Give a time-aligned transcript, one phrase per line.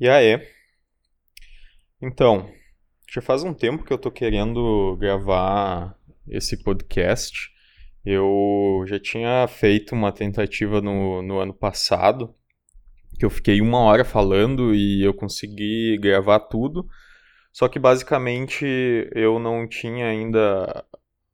[0.00, 0.40] E aí?
[2.00, 2.50] Então,
[3.12, 5.96] já faz um tempo que eu tô querendo gravar
[6.28, 7.50] esse podcast.
[8.04, 12.34] Eu já tinha feito uma tentativa no, no ano passado,
[13.18, 16.86] que eu fiquei uma hora falando e eu consegui gravar tudo.
[17.52, 18.64] Só que basicamente
[19.14, 20.84] eu não tinha ainda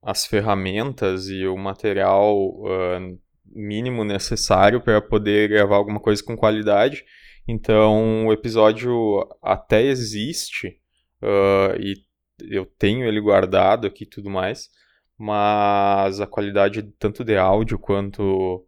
[0.02, 7.04] as ferramentas e o material uh, mínimo necessário para poder gravar alguma coisa com qualidade.
[7.48, 10.78] Então o episódio até existe
[11.22, 11.94] uh, e
[12.40, 14.68] eu tenho ele guardado aqui e tudo mais,
[15.16, 18.64] mas a qualidade tanto de áudio quanto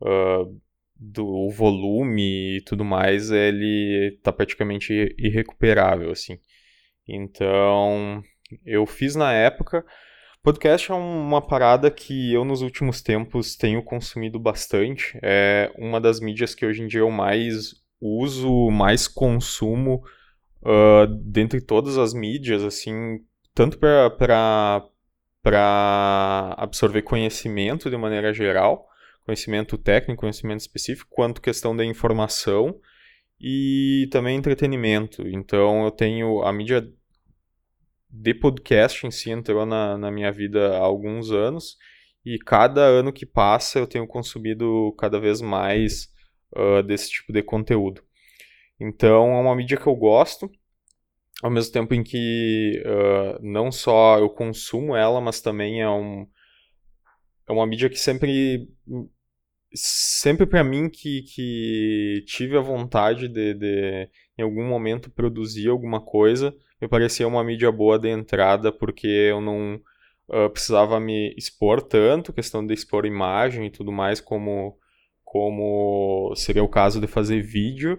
[0.00, 0.60] uh,
[1.02, 6.38] do volume e tudo mais, ele está praticamente irrecuperável, assim.
[7.08, 8.22] Então,
[8.64, 9.84] eu fiz na época.
[10.42, 15.18] Podcast é uma parada que eu nos últimos tempos tenho consumido bastante.
[15.22, 20.02] É uma das mídias que hoje em dia eu mais uso, mais consumo
[20.62, 23.20] uh, dentre todas as mídias, assim,
[23.54, 24.88] tanto para
[26.56, 28.88] absorver conhecimento de maneira geral,
[29.24, 32.74] conhecimento técnico, conhecimento específico, quanto questão da informação
[33.40, 35.26] e também entretenimento.
[35.28, 36.86] Então eu tenho a mídia
[38.10, 41.78] de podcast em si entrou na, na minha vida há alguns anos
[42.24, 46.11] e cada ano que passa eu tenho consumido cada vez mais
[46.56, 48.02] uh, desse tipo de conteúdo.
[48.80, 50.50] Então é uma mídia que eu gosto,
[51.42, 56.26] ao mesmo tempo em que uh, não só eu consumo ela, mas também é, um,
[57.48, 58.68] é uma mídia que sempre
[59.74, 66.00] sempre para mim que, que tive a vontade de, de em algum momento produzir alguma
[66.00, 69.80] coisa me parecia uma mídia boa de entrada porque eu não
[70.28, 74.76] uh, precisava me expor tanto questão de expor imagem e tudo mais como
[75.32, 77.98] como seria o caso de fazer vídeo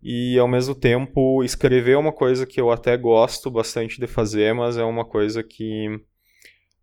[0.00, 4.54] e ao mesmo tempo escrever é uma coisa que eu até gosto bastante de fazer
[4.54, 5.88] mas é uma coisa que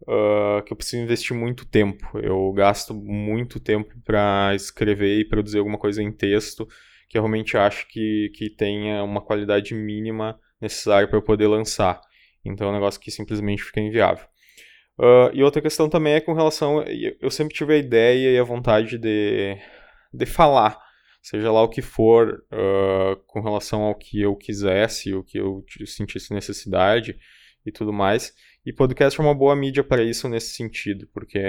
[0.01, 2.19] uh, que eu preciso investir muito tempo.
[2.19, 6.67] Eu gasto muito tempo para escrever e produzir alguma coisa em texto
[7.07, 12.01] que eu realmente acho que, que tenha uma qualidade mínima necessária para eu poder lançar.
[12.43, 14.25] Então é um negócio que simplesmente fica inviável.
[14.99, 16.83] Uh, e outra questão também é com relação.
[17.21, 19.57] Eu sempre tive a ideia e a vontade de,
[20.13, 20.77] de falar,
[21.21, 25.65] seja lá o que for, uh, com relação ao que eu quisesse, o que eu
[25.85, 27.17] sentisse necessidade
[27.65, 28.33] e tudo mais.
[28.65, 31.39] E podcast é uma boa mídia para isso nesse sentido, porque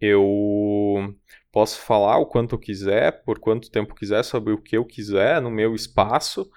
[0.00, 1.14] eu
[1.50, 5.40] posso falar o quanto eu quiser, por quanto tempo quiser, sobre o que eu quiser,
[5.40, 6.48] no meu espaço,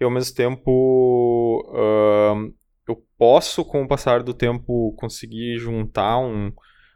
[0.00, 2.52] e ao mesmo tempo uh,
[2.88, 6.52] eu posso, com o passar do tempo, conseguir juntar um,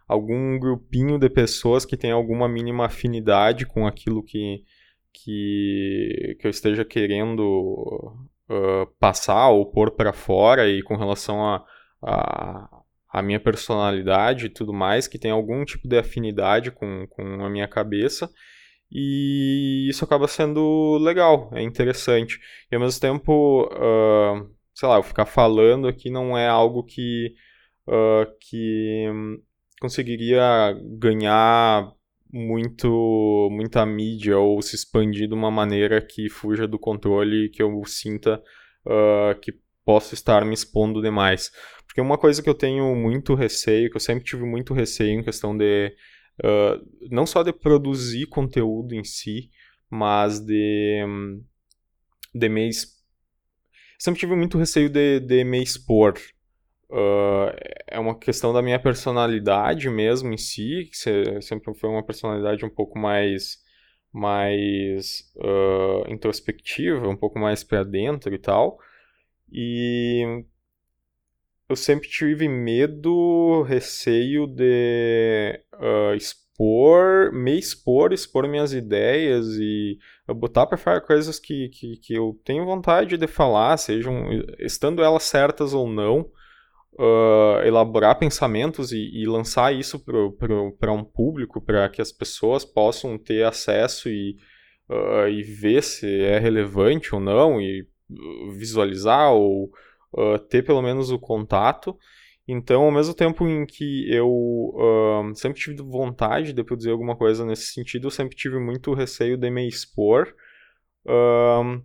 [0.06, 4.62] algum grupinho de pessoas que tem alguma mínima afinidade com aquilo que,
[5.12, 7.42] que, que eu esteja querendo
[8.48, 11.64] uh, passar ou pôr para fora e com relação a,
[12.02, 17.44] a, a, minha personalidade e tudo mais, que tem algum tipo de afinidade com, com
[17.44, 18.30] a minha cabeça.
[18.94, 22.38] E isso acaba sendo legal, é interessante.
[22.70, 27.34] E ao mesmo tempo, uh, sei lá, eu ficar falando aqui não é algo que,
[27.88, 29.06] uh, que
[29.82, 31.92] conseguiria ganhar
[32.32, 37.82] muito muita mídia ou se expandir de uma maneira que fuja do controle que eu
[37.84, 38.40] sinta
[38.86, 39.52] uh, que
[39.84, 41.50] posso estar me expondo demais.
[41.84, 45.24] Porque uma coisa que eu tenho muito receio, que eu sempre tive muito receio em
[45.24, 45.94] questão de.
[46.42, 49.50] Uh, não só de produzir conteúdo em si,
[49.90, 51.04] mas de.
[52.32, 52.70] de me.
[53.98, 56.14] Sempre tive muito receio de, de me expor.
[56.92, 62.66] Uh, é uma questão da minha personalidade mesmo em si, que sempre foi uma personalidade
[62.66, 63.62] um pouco mais
[64.12, 68.78] mais uh, introspectiva, um pouco mais para dentro e tal.
[69.50, 70.44] E
[71.66, 79.98] eu sempre tive medo, receio de uh, expor, me expor, expor minhas ideias e
[80.28, 84.26] botar para fora coisas que, que, que eu tenho vontade de falar, sejam
[84.58, 86.30] estando elas certas ou não.
[86.98, 89.98] Uh, elaborar pensamentos e, e lançar isso
[90.78, 94.36] para um público, para que as pessoas possam ter acesso e,
[94.90, 97.86] uh, e ver se é relevante ou não, e
[98.56, 99.70] visualizar ou
[100.12, 101.96] uh, ter pelo menos o contato.
[102.46, 107.44] Então, ao mesmo tempo em que eu uh, sempre tive vontade de produzir alguma coisa
[107.44, 110.34] nesse sentido, eu sempre tive muito receio de me expor.
[111.06, 111.82] Uh,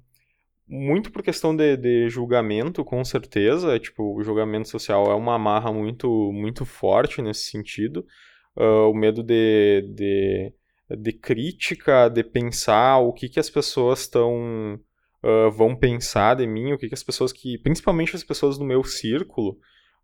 [0.67, 3.79] muito por questão de, de, julgamento, com certeza.
[3.79, 8.05] Tipo, o julgamento social é uma amarra muito, muito forte nesse sentido.
[8.55, 10.53] Uh, o medo de, de,
[10.97, 14.79] de, crítica, de pensar o que, que as pessoas estão
[15.23, 18.65] uh, vão pensar de mim, o que, que as pessoas que, principalmente as pessoas do
[18.65, 19.57] meu círculo,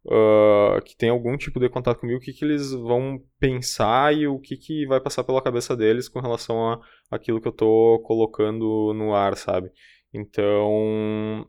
[0.06, 4.28] uh, que tem algum tipo de contato comigo, o que, que eles vão pensar e
[4.28, 6.80] o que, que vai passar pela cabeça deles com relação a
[7.10, 9.72] aquilo que eu tô colocando no ar, sabe?
[10.14, 11.48] Então,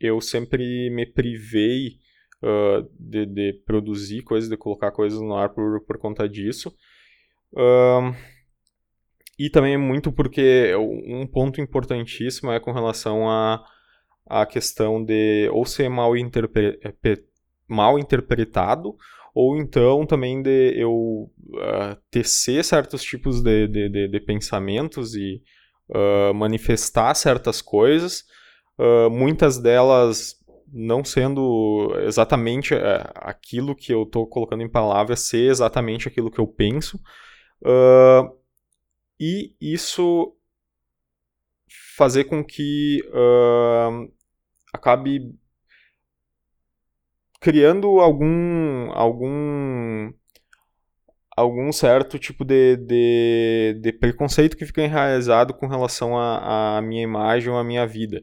[0.00, 1.98] eu sempre me privei
[2.42, 6.74] uh, de, de, produzir coisas, de colocar coisas no ar por, por conta disso.
[7.52, 8.14] Uh,
[9.38, 13.64] e também é muito porque um ponto importantíssimo é com relação a,
[14.26, 16.78] a questão de ou ser mal, interpre,
[17.68, 18.96] mal interpretado,
[19.32, 25.40] ou então também de eu uh, tecer certos tipos de, de, de, de pensamentos e
[25.90, 28.24] uh, manifestar certas coisas,
[28.78, 30.36] uh, muitas delas
[30.70, 32.78] não sendo exatamente uh,
[33.14, 37.00] aquilo que eu estou colocando em palavras, ser exatamente aquilo que eu penso.
[39.20, 40.34] e isso
[41.96, 43.02] fazer com que
[44.72, 45.34] acabe
[47.40, 50.12] criando algum algum
[51.38, 57.50] algum certo tipo de, de, de preconceito que fica enraizado com relação à minha imagem
[57.50, 58.22] ou à minha vida.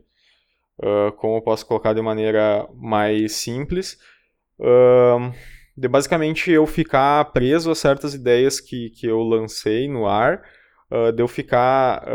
[0.78, 3.98] Uh, como eu posso colocar de maneira mais simples,
[4.60, 5.34] uh,
[5.76, 10.42] de basicamente eu ficar preso a certas ideias que, que eu lancei no ar,
[10.92, 12.06] uh, de eu ficar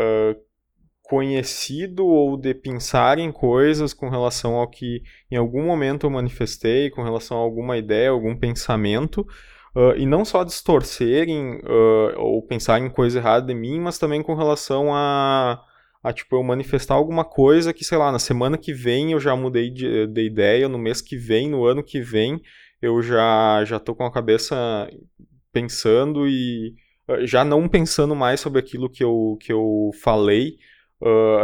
[1.03, 6.89] conhecido ou de pensar em coisas com relação ao que em algum momento eu manifestei,
[6.89, 9.27] com relação a alguma ideia, algum pensamento,
[9.75, 14.21] Uh, e não só distorcerem uh, ou pensar em coisa errada de mim, mas também
[14.21, 15.63] com relação a,
[16.03, 19.37] a tipo, eu manifestar alguma coisa que, sei lá, na semana que vem eu já
[19.37, 22.41] mudei de, de ideia, no mês que vem, no ano que vem,
[22.83, 24.91] eu já, já tô com a cabeça
[25.53, 26.75] pensando e
[27.09, 30.59] uh, já não pensando mais sobre aquilo que eu, que eu falei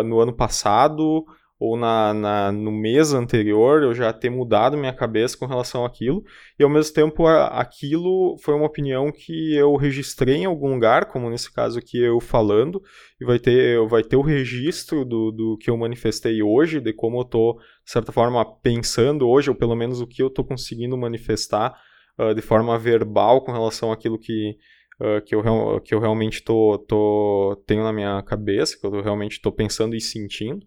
[0.04, 1.24] no ano passado,
[1.58, 6.22] ou na, na, no mês anterior eu já ter mudado minha cabeça com relação àquilo,
[6.58, 11.06] e ao mesmo tempo a, aquilo foi uma opinião que eu registrei em algum lugar,
[11.06, 12.82] como nesse caso aqui eu falando,
[13.20, 17.18] e vai ter, vai ter o registro do, do que eu manifestei hoje, de como
[17.18, 20.96] eu estou, de certa forma, pensando hoje, ou pelo menos o que eu estou conseguindo
[20.96, 21.74] manifestar
[22.18, 24.56] uh, de forma verbal com relação àquilo que,
[24.98, 25.42] Uh, que, eu,
[25.84, 30.00] que eu realmente tô, tô, tenho na minha cabeça, que eu realmente estou pensando e
[30.00, 30.64] sentindo.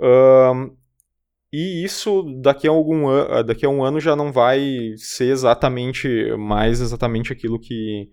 [0.00, 0.76] Um,
[1.52, 6.08] e isso daqui a algum an daqui a um ano já não vai ser exatamente
[6.36, 8.10] mais exatamente aquilo que,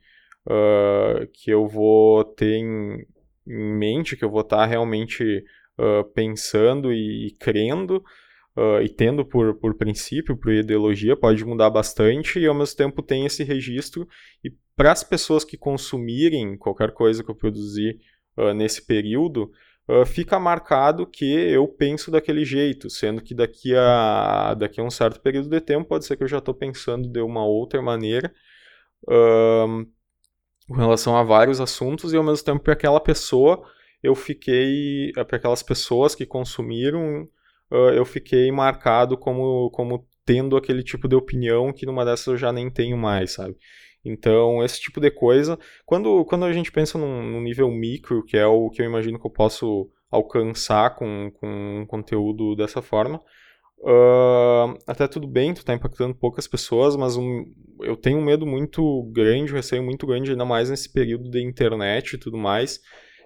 [0.48, 3.06] uh, que eu vou ter em,
[3.46, 5.44] em, mente, que eu vou estar tá realmente
[5.78, 8.04] uh, pensando e, e crendo.
[8.58, 13.02] Uh, e tendo por, por princípio, por ideologia, pode mudar bastante e ao mesmo tempo
[13.04, 14.08] tem esse registro.
[14.42, 18.00] E para as pessoas que consumirem qualquer coisa que eu produzir
[18.56, 19.52] nesse período,
[19.88, 24.90] uh, fica marcado que eu penso daquele jeito, sendo que daqui a, daqui a um
[24.90, 28.34] certo período de tempo pode ser que eu já estou pensando de uma outra maneira
[29.04, 29.86] uh,
[30.68, 33.64] com relação a vários assuntos e ao mesmo tempo para aquela pessoa
[34.02, 37.24] eu fiquei, para aquelas pessoas que consumiram,
[37.72, 42.38] uh, eu fiquei marcado como, como tendo aquele tipo de opinião que numa dessas eu
[42.38, 43.56] já nem tenho mais, sabe?
[44.06, 48.38] Então, esse tipo de coisa, quando, quando a gente pensa num, num, nível micro, que
[48.38, 53.20] é o que eu imagino que eu posso alcançar com, com um conteúdo dessa forma,
[53.80, 57.46] uh, até tudo bem, tu está impactando poucas pessoas, mas um,
[57.82, 61.42] eu tenho um medo muito grande, um receio muito grande, ainda mais nesse período de
[61.42, 62.80] internet e tudo mais,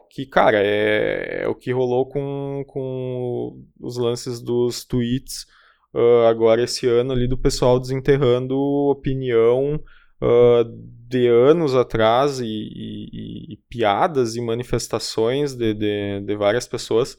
[0.10, 5.46] que, cara, é, é o que rolou com, com os lances dos tweets
[5.94, 8.56] uh, agora esse ano ali do pessoal desenterrando
[8.90, 9.80] opinião
[10.22, 10.64] uh,
[11.08, 17.18] de anos atrás e, e, e, piadas e manifestações de, de, de várias pessoas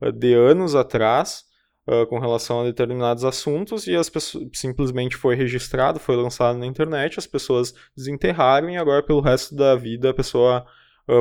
[0.00, 1.44] uh, de anos atrás
[1.88, 6.66] uh, com relação a determinados assuntos e as pessoas simplesmente foi registrado, foi lançado na
[6.66, 10.64] internet, as pessoas desenterraram e agora pelo resto da vida a pessoa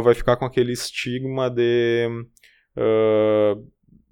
[0.03, 2.07] vai ficar com aquele estigma de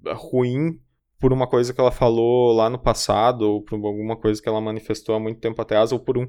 [0.04, 0.80] ruim
[1.20, 4.60] por uma coisa que ela falou lá no passado, ou por alguma coisa que ela
[4.60, 6.26] manifestou há muito tempo atrás, ou por um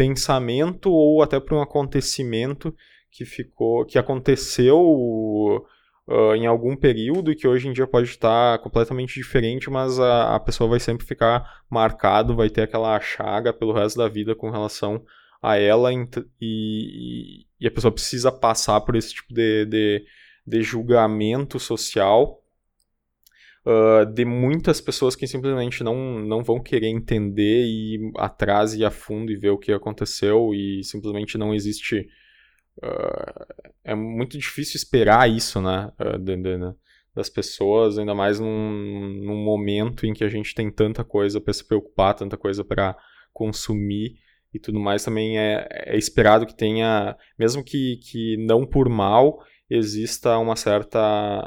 [0.00, 2.74] pensamento ou até por um acontecimento
[3.10, 4.80] que ficou, que aconteceu
[6.08, 10.36] uh, em algum período e que hoje em dia pode estar completamente diferente, mas a,
[10.36, 14.48] a pessoa vai sempre ficar marcado, vai ter aquela chaga pelo resto da vida com
[14.48, 15.04] relação
[15.42, 20.04] a ela e, e a pessoa precisa passar por esse tipo de, de,
[20.46, 22.39] de julgamento social
[23.66, 28.84] uh, de muitas pessoas que simplesmente não, não vão querer entender e ir atrás e
[28.84, 32.08] a fundo e ver o que aconteceu e simplesmente não existe.
[32.78, 35.90] Uh, é muito difícil esperar isso, né?
[35.98, 36.58] Uh, de, de,
[37.14, 41.52] das pessoas, ainda mais num, num momento em que a gente tem tanta coisa para
[41.52, 42.96] se preocupar, tanta coisa para
[43.32, 44.16] consumir
[44.52, 49.38] e tudo mais, também é, é, esperado que tenha, mesmo que, que não por mal,
[49.70, 50.98] exista uma certa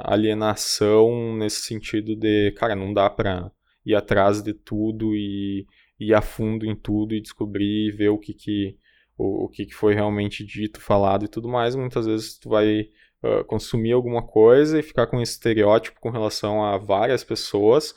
[0.06, 3.52] alienação nesse sentido de, cara, não dá para
[3.86, 5.68] ir atrás de tudo e
[6.00, 8.78] ir a fundo em tudo e descobrir e ver o que que
[9.18, 11.76] o, o que, que foi realmente dito, falado e tudo mais.
[11.76, 12.90] Muitas vezes tu vai
[13.24, 17.94] uh, consumir alguma coisa e ficar com estereótipo com relação a várias pessoas,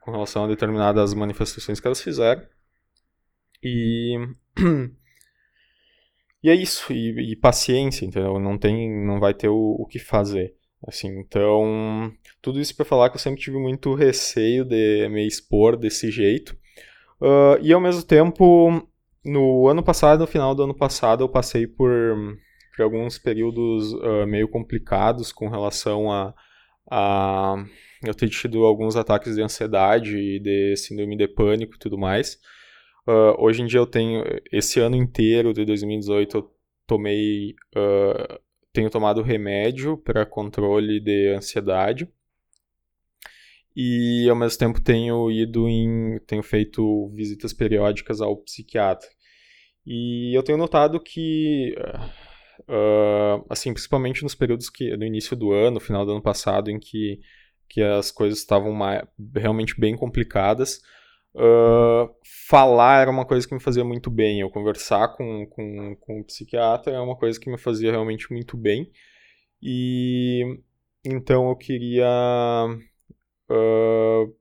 [0.00, 2.46] com relação a determinadas manifestações que elas fizeram.
[3.62, 4.16] E
[6.42, 8.38] e é isso, e, e, paciência, entendeu?
[8.40, 10.54] Não tem, não vai ter o, o que fazer.
[10.86, 15.76] Assim, então, tudo isso para falar que eu sempre tive muito receio de me expor
[15.76, 16.56] desse jeito.
[17.20, 18.82] Uh, e ao mesmo tempo,
[19.24, 21.90] no ano passado, no final do ano passado, eu passei por,
[22.76, 26.34] por alguns períodos uh, meio complicados com relação a,
[26.90, 27.64] a
[28.04, 32.38] eu ter tido alguns ataques de ansiedade e de síndrome de pânico e tudo mais.
[33.06, 36.54] Uh, hoje em dia eu tenho, esse ano inteiro de 2018 eu
[36.86, 38.38] tomei, uh,
[38.72, 42.08] tenho tomado remédio para controle de ansiedade
[43.74, 49.08] e ao mesmo tempo tenho ido em, tenho feito visitas periódicas ao psiquiatra.
[49.84, 51.74] E eu tenho notado que,
[52.68, 56.78] uh, assim, principalmente nos períodos que, no início do ano, final do ano passado, em
[56.78, 57.20] que,
[57.68, 58.78] que as coisas estavam
[59.34, 60.80] realmente bem complicadas,
[61.34, 62.14] Uh,
[62.48, 64.40] falar era uma coisa que me fazia muito bem.
[64.40, 68.90] Eu conversar com, com, com psiquiatra é uma coisa que me fazia realmente muito bem.
[69.62, 70.60] E
[71.04, 72.06] então eu queria.
[73.50, 74.34] Uh,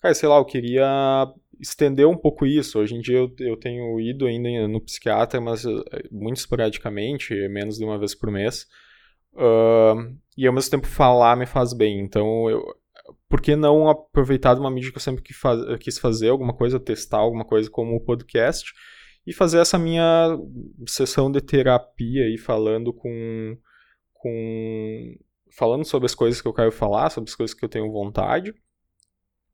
[0.00, 2.78] cara, sei lá, eu queria estender um pouco isso.
[2.78, 7.78] Hoje em dia eu, eu tenho ido ainda no psiquiatra, mas eh, muito esporadicamente, menos
[7.78, 8.66] de uma vez por mês.
[9.34, 12.00] Uh, e ao mesmo tempo falar me faz bem.
[12.00, 12.62] Então eu,
[13.34, 15.20] por que não aproveitar uma mídia que eu sempre
[15.80, 18.72] quis fazer, alguma coisa, testar alguma coisa como o podcast,
[19.26, 20.38] e fazer essa minha
[20.86, 23.58] sessão de terapia aí falando com,
[24.12, 25.16] com
[25.50, 28.54] falando sobre as coisas que eu quero falar, sobre as coisas que eu tenho vontade,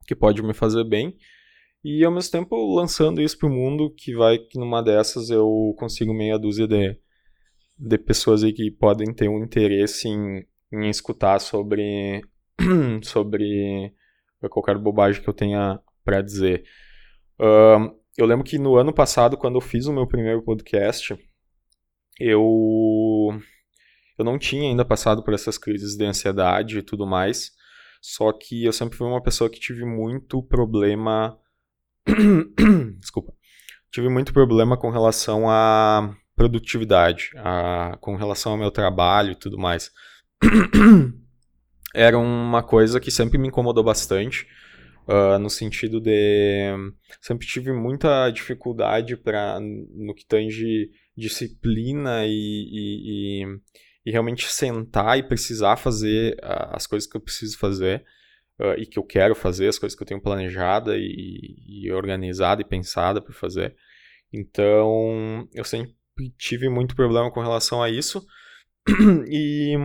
[0.07, 1.17] que pode me fazer bem,
[1.83, 5.75] e ao mesmo tempo lançando isso para o mundo, que vai que numa dessas eu
[5.79, 6.99] consigo meia dúzia de,
[7.79, 12.21] de pessoas aí que podem ter um interesse em, em escutar sobre
[13.03, 13.93] sobre
[14.51, 16.65] qualquer bobagem que eu tenha para dizer.
[17.39, 21.17] Uh, eu lembro que no ano passado, quando eu fiz o meu primeiro podcast,
[22.19, 23.41] eu
[24.19, 27.53] eu não tinha ainda passado por essas crises de ansiedade e tudo mais.
[28.03, 31.39] Só que eu sempre fui uma pessoa que tive muito problema.
[32.99, 33.33] Desculpa.
[33.91, 37.97] Tive muito problema com relação à produtividade, a...
[38.01, 39.91] com relação ao meu trabalho e tudo mais.
[41.95, 44.47] era uma coisa que sempre me incomodou bastante,
[45.09, 46.73] uh, no sentido de
[47.21, 53.61] sempre tive muita dificuldade para no que tange disciplina e, e, e,
[54.07, 58.05] e, realmente sentar e precisar fazer as coisas que eu preciso fazer
[58.59, 62.63] uh, e que eu quero fazer, as coisas que eu tenho planejada e, e organizada
[62.63, 63.75] e pensada para fazer.
[64.33, 65.95] Então eu sempre
[66.39, 68.25] tive muito problema com relação a isso
[69.29, 69.77] e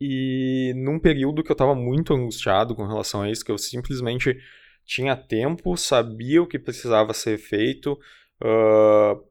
[0.00, 4.36] e num período que eu estava muito angustiado com relação a isso, que eu simplesmente
[4.84, 7.92] tinha tempo, sabia o que precisava ser feito,
[8.42, 9.22] uh,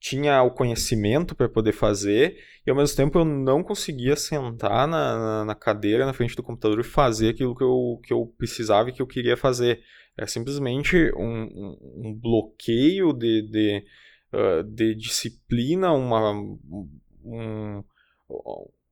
[0.00, 2.36] tinha o conhecimento para poder fazer,
[2.66, 6.80] e ao mesmo tempo eu não conseguia sentar na, na, cadeira, na frente do computador
[6.80, 9.82] e fazer aquilo que eu, que eu precisava e que eu queria fazer.
[10.16, 13.84] É simplesmente um, um, um bloqueio de, de,
[14.32, 16.32] uh, de disciplina, uma,
[17.24, 17.84] um,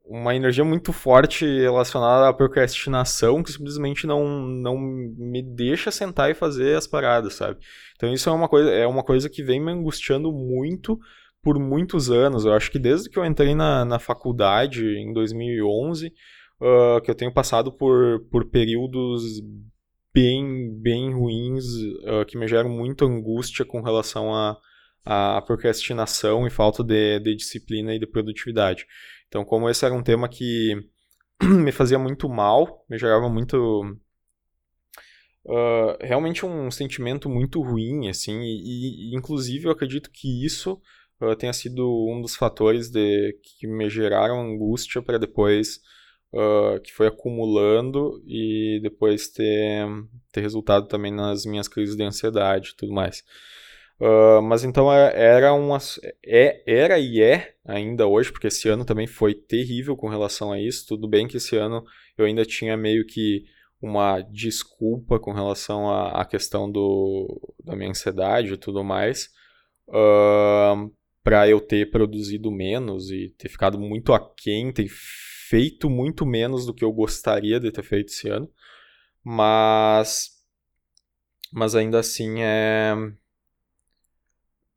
[0.09, 6.35] uma energia muito forte relacionada à procrastinação que simplesmente não, não me deixa sentar e
[6.35, 7.59] fazer as paradas, sabe?
[7.97, 10.99] Então isso é uma coisa, é uma coisa que vem me angustiando muito
[11.43, 12.45] por muitos anos.
[12.45, 17.15] Eu acho que desde que eu entrei na, na faculdade em 2011, uh, que eu
[17.15, 19.23] tenho passado por, por períodos
[20.13, 24.57] bem, bem ruins uh, que me geram muita angústia com relação a,
[25.05, 28.85] a procrastinação e falta de, de disciplina e de produtividade.
[29.29, 30.75] Então, como esse era um tema que
[31.43, 33.57] me fazia muito mal, me gerava muito.
[35.45, 40.81] Uh, realmente um sentimento muito ruim, assim, e, e inclusive eu acredito que isso
[41.23, 45.81] uh, tenha sido um dos fatores de, que me geraram angústia para depois,
[46.35, 49.87] uh, que foi acumulando e depois ter,
[50.33, 53.25] ter resultado também nas minhas crises de ansiedade e tudo mais.
[54.01, 55.79] Uh, mas então é, era uma,
[56.25, 60.61] é, era e é ainda hoje, porque esse ano também foi terrível com relação a
[60.61, 60.87] isso.
[60.87, 61.85] Tudo bem que esse ano
[62.17, 63.45] eu ainda tinha meio que
[63.83, 69.31] uma desculpa com relação à, questão do, da minha ansiedade e tudo mais,
[69.89, 76.67] uh, para eu ter produzido menos e ter ficado muito aquém, ter feito muito menos
[76.67, 78.51] do que eu gostaria de ter feito esse ano.
[79.25, 80.31] Mas,
[81.53, 82.95] mas ainda assim é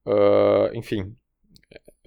[0.06, 1.16] Uh, enfim,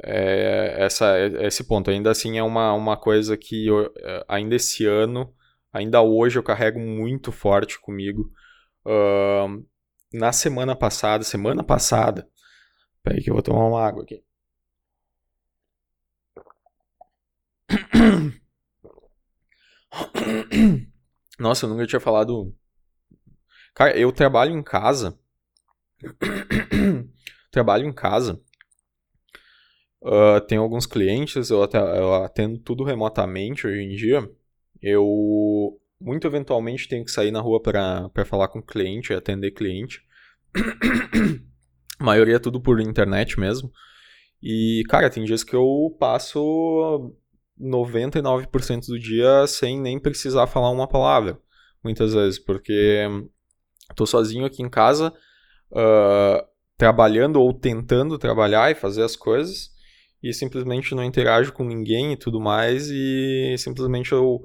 [0.03, 1.91] é, essa, esse ponto.
[1.91, 5.35] Ainda assim é uma, uma coisa que eu, é, ainda esse ano,
[5.73, 8.31] ainda hoje eu carrego muito forte comigo.
[8.87, 9.65] Uh,
[10.13, 12.29] na semana passada, semana passada,
[13.03, 14.23] peraí que eu vou tomar uma água aqui.
[21.39, 22.55] Nossa, eu nunca tinha falado.
[23.75, 25.19] Cara, eu trabalho em casa
[27.55, 28.41] trabalho em casa.
[30.03, 34.29] Uh, tenho alguns clientes, eu, até, eu atendo tudo remotamente hoje em dia.
[34.83, 40.03] Eu muito eventualmente tenho que sair na rua para falar com cliente, atender cliente.
[41.99, 43.73] A maioria é tudo por internet mesmo.
[44.43, 47.15] E, cara, tem dias que eu passo
[47.59, 51.41] 99% do dia sem nem precisar falar uma palavra.
[51.83, 53.07] Muitas vezes, porque
[53.95, 55.15] tô sozinho aqui em casa.
[55.71, 59.71] Uh, trabalhando ou tentando trabalhar e fazer as coisas
[60.23, 64.43] e simplesmente não interajo com ninguém e tudo mais e simplesmente eu,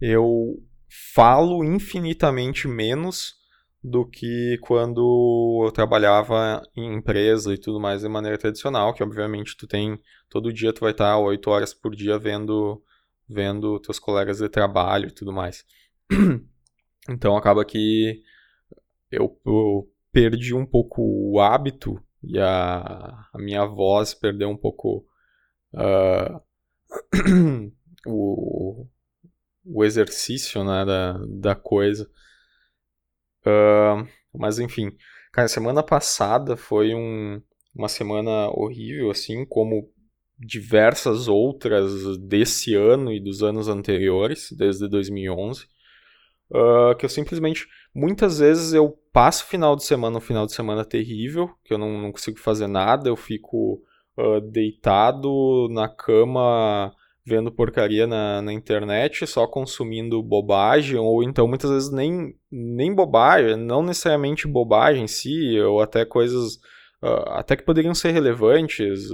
[0.00, 0.60] eu
[1.14, 3.38] falo infinitamente menos
[3.82, 9.56] do que quando eu trabalhava em empresa e tudo mais de maneira tradicional, que obviamente
[9.56, 12.82] tu tem todo dia tu vai estar oito horas por dia vendo
[13.26, 15.64] vendo teus colegas de trabalho e tudo mais.
[17.08, 18.22] Então acaba que
[19.10, 25.06] eu, eu perdi um pouco o hábito e a, a minha voz perdeu um pouco
[25.74, 26.40] uh,
[28.06, 28.86] o,
[29.64, 32.10] o exercício né, da, da coisa.
[33.46, 34.90] Uh, mas enfim,
[35.32, 37.40] cara, semana passada foi um,
[37.74, 39.90] uma semana horrível, assim como
[40.38, 45.66] diversas outras desse ano e dos anos anteriores, desde 2011,
[46.50, 50.52] uh, que eu simplesmente Muitas vezes eu passo o final de semana, um final de
[50.52, 53.82] semana terrível, que eu não, não consigo fazer nada, eu fico
[54.16, 56.94] uh, deitado na cama
[57.26, 63.56] vendo porcaria na, na internet, só consumindo bobagem, ou então muitas vezes nem, nem bobagem,
[63.56, 66.54] não necessariamente bobagem em si, ou até coisas
[67.02, 69.08] uh, até que poderiam ser relevantes,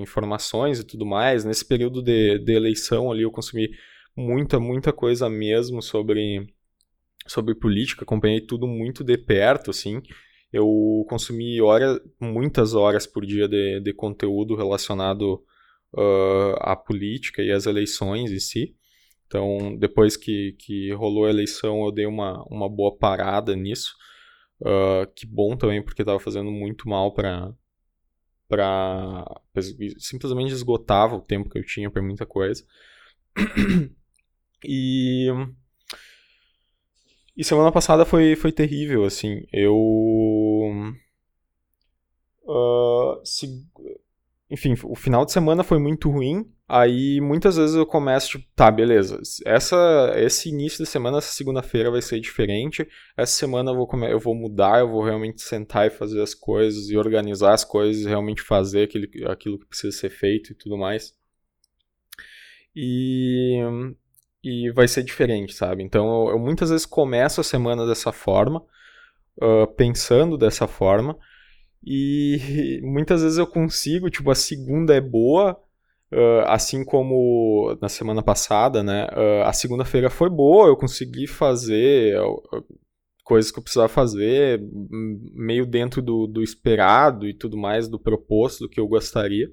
[0.00, 1.44] informações e tudo mais.
[1.44, 3.70] Nesse período de, de eleição ali eu consumi
[4.16, 6.46] muita, muita coisa mesmo sobre
[7.26, 10.00] sobre política, acompanhei tudo muito de perto, assim.
[10.52, 15.42] Eu consumi hora, muitas horas por dia de, de conteúdo relacionado
[15.94, 18.74] uh, à política e às eleições em si.
[19.26, 23.94] Então, depois que, que rolou a eleição, eu dei uma, uma boa parada nisso.
[24.60, 27.52] Uh, que bom também, porque estava fazendo muito mal para
[28.48, 29.24] para
[29.96, 32.64] simplesmente esgotava o tempo que eu tinha para muita coisa.
[34.64, 35.26] E
[37.36, 39.44] e semana passada foi, foi terrível, assim.
[39.52, 39.74] Eu.
[42.44, 43.46] Uh, se,
[44.50, 46.50] enfim, o final de semana foi muito ruim.
[46.68, 49.20] Aí muitas vezes eu começo, tipo, tá, beleza.
[49.44, 52.86] Essa, esse início de semana, essa segunda-feira vai ser diferente.
[53.16, 56.88] Essa semana eu vou, eu vou mudar, eu vou realmente sentar e fazer as coisas
[56.88, 61.14] e organizar as coisas, realmente fazer aquilo, aquilo que precisa ser feito e tudo mais.
[62.74, 63.60] E
[64.42, 65.82] e vai ser diferente, sabe?
[65.82, 68.64] Então eu, eu muitas vezes começo a semana dessa forma,
[69.40, 71.16] uh, pensando dessa forma,
[71.84, 75.58] e muitas vezes eu consigo, tipo, a segunda é boa,
[76.12, 79.06] uh, assim como na semana passada, né?
[79.12, 82.16] Uh, a segunda-feira foi boa, eu consegui fazer
[83.24, 84.60] coisas que eu precisava fazer,
[85.34, 89.48] meio dentro do, do esperado e tudo mais, do proposto, do que eu gostaria.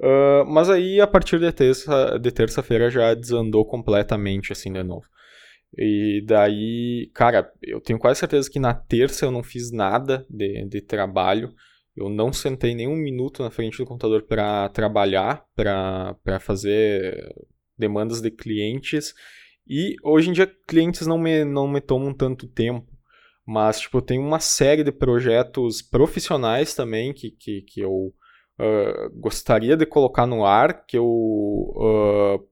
[0.00, 5.06] Uh, mas aí, a partir de terça de terça-feira já desandou completamente, assim, de novo.
[5.76, 10.64] E daí, cara, eu tenho quase certeza que na terça eu não fiz nada de,
[10.66, 11.52] de trabalho.
[11.96, 17.34] Eu não sentei nem um minuto na frente do computador para trabalhar, para fazer
[17.76, 19.14] demandas de clientes.
[19.68, 22.86] E hoje em dia, clientes não me, não me tomam tanto tempo.
[23.46, 28.12] Mas, tipo, eu tenho uma série de projetos profissionais também que, que, que eu
[29.14, 32.48] gostaria de colocar no ar, que eu uh,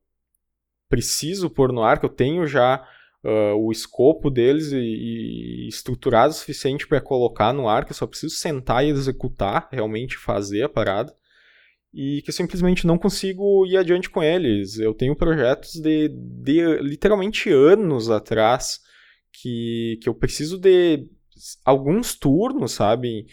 [0.88, 2.86] preciso pôr no ar, que eu tenho já
[3.24, 7.96] uh, o escopo deles e, e estruturado o suficiente para colocar no ar, que eu
[7.96, 11.12] só preciso sentar e executar, realmente fazer a parada
[11.96, 14.78] e que eu simplesmente não consigo ir adiante com eles.
[14.78, 18.80] Eu tenho projetos de, de literalmente anos atrás
[19.32, 21.08] que, que eu preciso de
[21.64, 23.26] alguns turnos, sabe?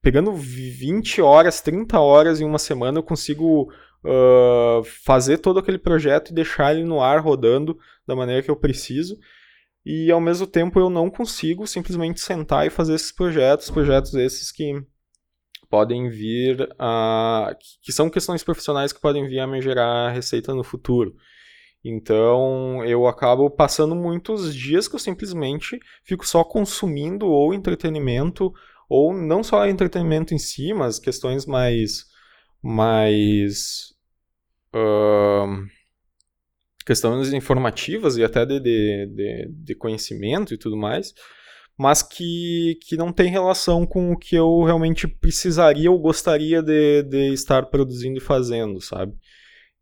[0.00, 3.72] Pegando 20 horas, 30 horas em uma semana, eu consigo
[4.04, 8.56] uh, fazer todo aquele projeto e deixar ele no ar rodando da maneira que eu
[8.56, 9.16] preciso.
[9.84, 14.52] E ao mesmo tempo eu não consigo simplesmente sentar e fazer esses projetos, projetos esses
[14.52, 14.80] que
[15.68, 17.56] podem vir a.
[17.80, 21.16] que são questões profissionais que podem vir a me gerar receita no futuro.
[21.84, 28.52] Então eu acabo passando muitos dias que eu simplesmente fico só consumindo ou entretenimento,
[28.92, 32.04] ou não só entretenimento em si, mas questões mais.
[32.62, 33.92] mais.
[34.74, 35.66] Uh,
[36.84, 41.14] questões informativas e até de, de, de, de conhecimento e tudo mais
[41.78, 47.02] mas que, que não tem relação com o que eu realmente precisaria ou gostaria de,
[47.02, 49.12] de estar produzindo e fazendo, sabe?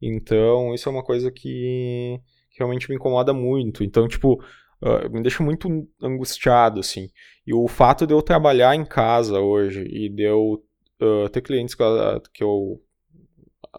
[0.00, 2.18] Então, isso é uma coisa que,
[2.50, 3.84] que realmente me incomoda muito.
[3.84, 4.42] Então, tipo,
[4.82, 5.68] uh, me deixa muito
[6.02, 7.10] angustiado, assim.
[7.46, 10.62] E o fato de eu trabalhar em casa hoje e de eu
[11.00, 12.80] uh, ter clientes que eu, que eu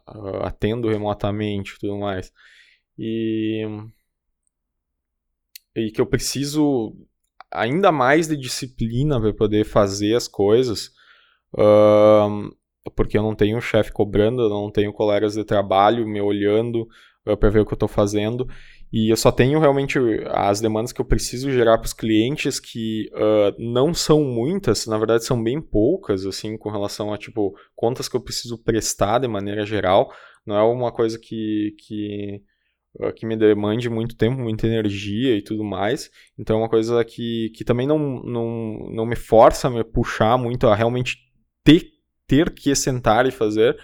[0.08, 2.32] uh, atendo remotamente e tudo mais,
[2.98, 3.66] e,
[5.76, 6.96] e que eu preciso
[7.52, 10.92] ainda mais de disciplina para poder fazer as coisas,
[12.96, 16.88] porque eu não tenho chefe cobrando, eu não tenho colegas de trabalho me olhando
[17.24, 18.48] para ver o que eu estou fazendo,
[18.92, 23.10] e eu só tenho realmente as demandas que eu preciso gerar para os clientes, que
[23.14, 28.10] uh, não são muitas, na verdade são bem poucas, assim, com relação a, tipo, contas
[28.10, 30.12] que eu preciso prestar de maneira geral,
[30.46, 32.42] não é uma coisa que, que
[33.00, 36.10] ah, que me demande muito tempo, muita energia e tudo mais.
[36.38, 40.38] Então é uma coisa que, que também não, não, não me força a me puxar
[40.38, 41.18] muito a realmente
[41.64, 41.86] ter,
[42.28, 43.78] ter que sentar e fazer,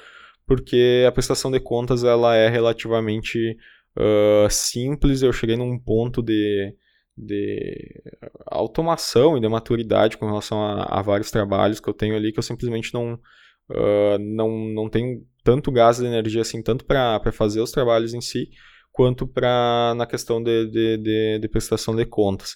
[0.47, 3.57] porque a prestação de contas ela é relativamente
[3.97, 5.21] uh, simples.
[5.21, 6.73] Eu cheguei num ponto de,
[7.15, 8.01] de
[8.45, 12.39] automação e de maturidade com relação a, a vários trabalhos que eu tenho ali que
[12.39, 17.59] eu simplesmente não, uh, não, não tenho tanto gás de energia assim, tanto para fazer
[17.59, 18.49] os trabalhos em si,
[18.91, 22.55] quanto para na questão de, de, de, de, prestação de contas.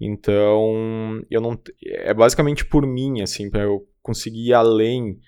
[0.00, 5.18] Então, eu não é basicamente por mim, assim, para eu conseguir ir além,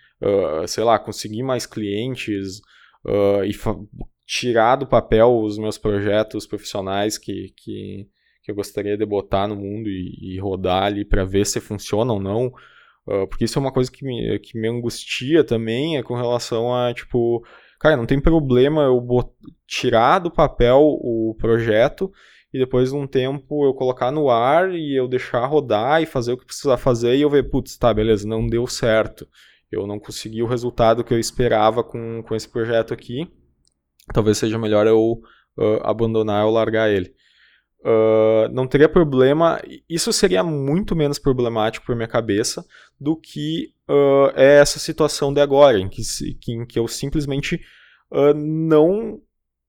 [0.67, 2.61] sei lá, conseguir mais clientes
[3.05, 3.53] uh, e
[4.27, 8.09] tirar do papel os meus projetos profissionais que, que,
[8.43, 12.13] que eu gostaria de botar no mundo e, e rodar ali para ver se funciona
[12.13, 12.47] ou não.
[13.07, 16.75] Uh, porque isso é uma coisa que me, que me angustia também, é com relação
[16.75, 17.47] a, tipo,
[17.79, 19.07] cara, não tem problema eu
[19.67, 22.11] tirar do papel o projeto
[22.53, 26.33] e depois de um tempo eu colocar no ar e eu deixar rodar e fazer
[26.33, 29.29] o que precisar fazer e eu ver, putz, tá, beleza, não deu certo.
[29.71, 33.31] Eu não consegui o resultado que eu esperava com, com esse projeto aqui.
[34.13, 35.21] Talvez seja melhor eu
[35.59, 37.15] uh, abandonar ou largar ele.
[37.81, 42.65] Uh, não teria problema, isso seria muito menos problemático para minha cabeça
[43.01, 46.03] do que uh, é essa situação de agora, em que,
[46.41, 47.61] que, em que eu simplesmente
[48.11, 49.21] uh, não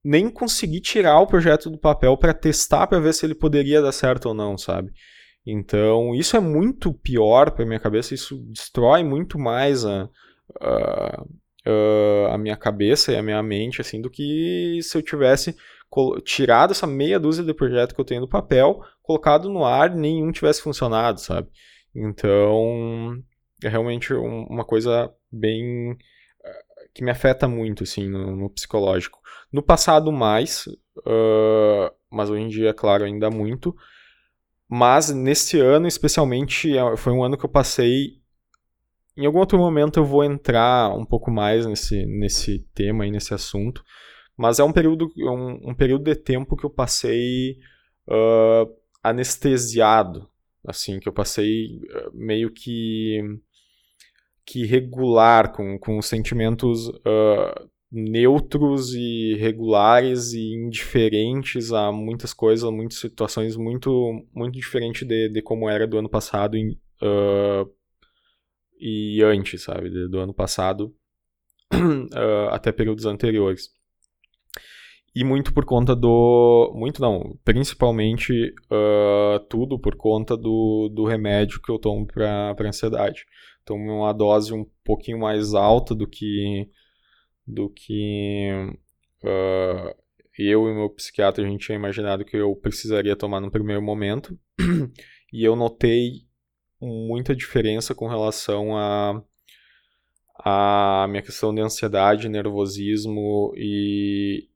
[0.03, 3.91] nem consegui tirar o projeto do papel para testar para ver se ele poderia dar
[3.91, 4.91] certo ou não, sabe?
[5.49, 10.09] Então, isso é muito pior para minha cabeça, isso destrói muito mais a,
[10.59, 11.23] a,
[12.33, 15.55] a minha cabeça e a minha mente, assim, do que se eu tivesse
[16.25, 19.97] tirado essa meia dúzia de projetos que eu tenho no papel, colocado no ar e
[19.97, 21.47] nenhum tivesse funcionado, sabe?
[21.95, 23.17] Então,
[23.63, 25.97] é realmente um, uma coisa bem
[26.43, 29.17] eh, que me afeta muito, assim, no, no psicológico.
[29.49, 33.73] No passado, mais, uh, mas hoje em dia, claro, ainda muito.
[34.69, 38.21] Mas nesse ano, especialmente, é, foi um ano que eu passei.
[39.15, 43.33] Em algum outro momento eu vou entrar um pouco mais nesse, nesse tema e nesse
[43.33, 43.83] assunto.
[44.37, 47.57] Mas é um período, um, um período de tempo que eu passei
[48.07, 48.71] uh,
[49.03, 50.29] anestesiado.
[50.65, 53.21] Assim, que eu passei uh, meio que
[54.47, 62.99] que regular, com, com sentimentos uh, neutros e regulares e indiferentes a muitas coisas, muitas
[62.99, 66.71] situações muito, muito diferente de, de como era do ano passado em,
[67.01, 67.69] uh,
[68.79, 69.89] e antes, sabe?
[70.09, 70.93] Do ano passado
[71.73, 73.69] uh, até períodos anteriores.
[75.15, 76.71] E muito por conta do.
[76.75, 78.53] Muito não, principalmente
[79.49, 83.25] tudo por conta do, do remédio que eu tomo para ansiedade.
[83.63, 86.69] Então, uma dose um pouquinho mais alta do que
[87.47, 88.49] do que
[89.23, 89.95] uh,
[90.37, 94.37] eu e meu psiquiatra a gente tinha imaginado que eu precisaria tomar no primeiro momento.
[95.31, 96.27] e eu notei
[96.79, 99.23] muita diferença com relação a
[100.39, 104.47] a minha questão de ansiedade, nervosismo e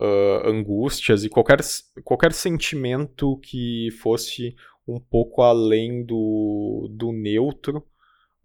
[0.00, 1.58] uh, angústias e qualquer,
[2.04, 4.54] qualquer sentimento que fosse
[4.86, 7.84] um pouco além do, do neutro,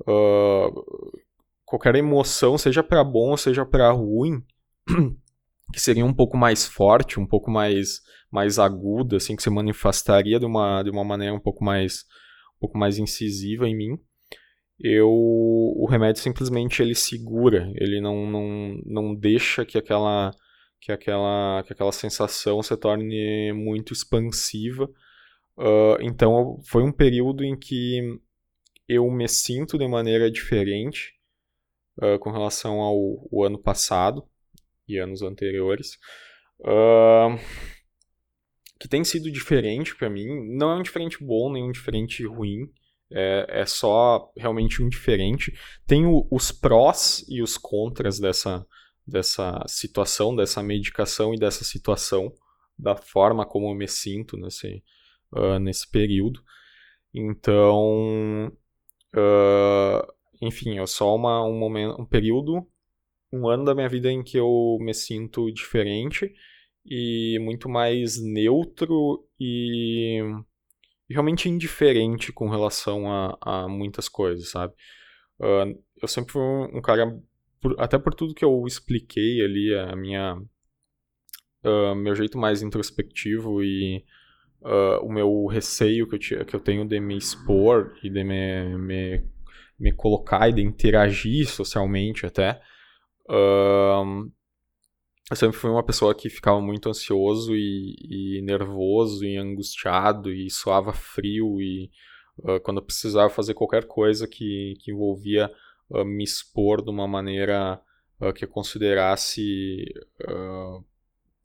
[0.02, 1.20] uh,
[1.68, 4.42] qualquer emoção, seja para bom, seja para ruim,
[5.74, 8.02] que seria um pouco mais forte, um pouco mais,
[8.32, 12.06] mais aguda, assim, que se manifestaria de uma, de uma maneira um pouco mais,
[12.56, 14.00] um pouco mais incisiva em mim,
[14.80, 20.32] eu o remédio simplesmente ele segura, ele não, não, não deixa que aquela
[20.80, 24.86] que aquela que aquela sensação se torne muito expansiva.
[25.58, 28.20] Uh, então foi um período em que
[28.88, 31.17] eu me sinto de maneira diferente
[31.98, 34.24] uh, com relação ao, ano passado
[34.88, 35.98] e anos anteriores.
[36.60, 37.38] Uh,
[38.80, 40.26] que tem sido diferente para mim.
[40.56, 42.70] Não é um diferente bom, nem um diferente ruim.
[43.12, 45.54] É, é só realmente um diferente.
[45.86, 48.66] Tem o, os prós e os contras dessa,
[49.06, 52.32] dessa situação, dessa medicação e dessa situação,
[52.78, 54.84] da forma como eu me sinto nesse,
[55.34, 56.42] uh, nesse período.
[57.14, 58.52] Então,
[59.16, 62.67] uh, enfim, é só uma, um, momento, um período,
[63.32, 66.34] um ano da minha vida em que eu me sinto diferente
[66.86, 70.21] e muito mais neutro e
[71.10, 74.73] realmente indiferente com relação a, a muitas coisas, sabe?
[75.39, 77.06] Uh, eu sempre fui um, um cara,
[77.62, 80.36] por, até por tudo que eu expliquei ali, a minha,
[81.63, 84.04] uh, meu jeito mais introspectivo e
[84.62, 88.78] uh, o meu receio que eu, que eu tenho de me expor e de me,
[88.78, 89.23] me,
[89.80, 92.62] me colocar e de interagir socialmente até.
[95.30, 100.50] Eu sempre fui uma pessoa que ficava muito ansioso e, e nervoso e angustiado e
[100.50, 101.92] suava frio e
[102.40, 105.52] uh, quando eu precisava fazer qualquer coisa que, que envolvia
[105.90, 107.82] uh, me expor de uma maneira
[108.22, 109.84] uh, que eu considerasse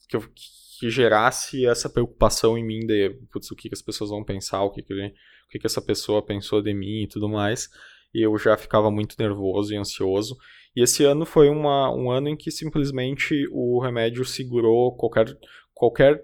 [0.08, 4.10] que, eu, que gerasse essa preocupação em mim de putz, o que, que as pessoas
[4.10, 7.28] vão pensar, o que, que, o que, que essa pessoa pensou de mim e tudo
[7.28, 7.68] mais
[8.20, 10.36] eu já ficava muito nervoso e ansioso
[10.74, 15.26] e esse ano foi uma, um ano em que simplesmente o remédio segurou qualquer,
[15.74, 16.22] qualquer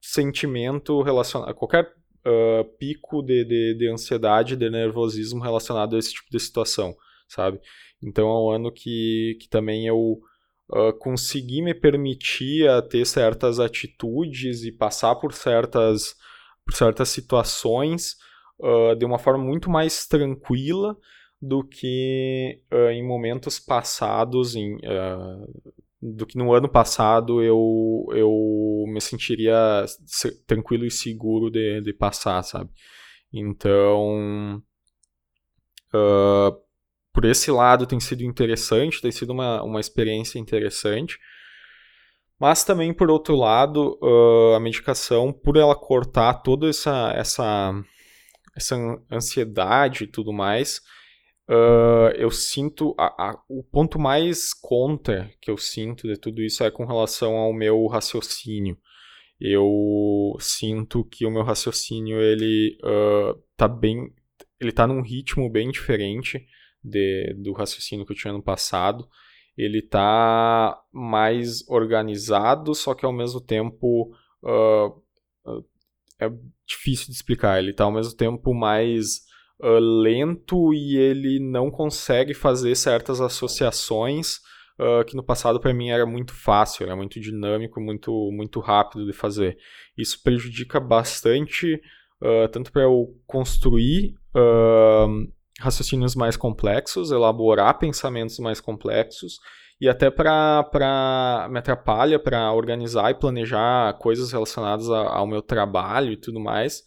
[0.00, 1.92] sentimento relacionado, qualquer
[2.24, 6.96] uh, pico de, de, de ansiedade, de nervosismo relacionado a esse tipo de situação,
[7.28, 7.60] sabe?
[8.00, 10.20] Então é um ano que, que também eu
[10.72, 16.14] uh, consegui me permitir a ter certas atitudes e passar por certas,
[16.64, 18.14] por certas situações
[18.60, 20.96] uh, de uma forma muito mais tranquila
[21.40, 28.84] do que uh, em momentos passados, em, uh, do que no ano passado eu, eu
[28.88, 29.84] me sentiria
[30.46, 32.70] tranquilo e seguro de, de passar, sabe?
[33.32, 34.62] Então,
[35.94, 36.52] uh,
[37.12, 41.18] por esse lado tem sido interessante, tem sido uma, uma experiência interessante.
[42.38, 43.98] Mas também, por outro lado,
[44.56, 47.74] a medicação, por ela cortar toda essa, essa,
[48.56, 48.76] essa
[49.12, 50.80] ansiedade e tudo mais,
[51.50, 52.94] Uh, eu sinto.
[52.96, 57.34] A, a, o ponto mais contra que eu sinto de tudo isso é com relação
[57.34, 58.78] ao meu raciocínio.
[59.40, 64.14] Eu sinto que o meu raciocínio ele uh, tá bem.
[64.60, 66.46] Ele tá num ritmo bem diferente
[66.84, 69.08] de, do raciocínio que eu tinha no passado.
[69.56, 74.14] Ele tá mais organizado, só que ao mesmo tempo.
[74.40, 75.02] Uh,
[76.20, 76.30] é
[76.64, 77.58] difícil de explicar.
[77.58, 79.22] Ele tá ao mesmo tempo mais
[79.62, 84.38] uh, lento e ele não consegue fazer certas associações
[84.78, 89.06] uh, que no passado para mim era muito fácil, era muito dinâmico, muito, muito rápido
[89.06, 89.56] de fazer.
[89.96, 91.80] Isso prejudica bastante,
[92.22, 94.14] uh, tanto para eu construir
[95.58, 99.40] raciocínios mais complexos, elaborar pensamentos mais complexos,
[99.80, 106.12] e até para me atrapalha para organizar e planejar coisas relacionadas a, ao meu trabalho
[106.12, 106.84] e tudo mais,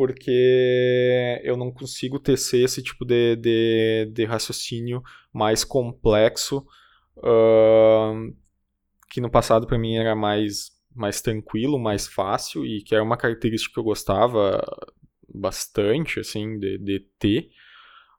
[0.00, 6.66] porque eu não consigo tecer esse tipo de, de, de raciocínio mais complexo,
[7.18, 8.34] uh,
[9.10, 13.18] que no passado para mim era mais, mais tranquilo, mais fácil, e que era uma
[13.18, 14.64] característica que eu gostava
[15.28, 17.50] bastante, assim, de, de ter,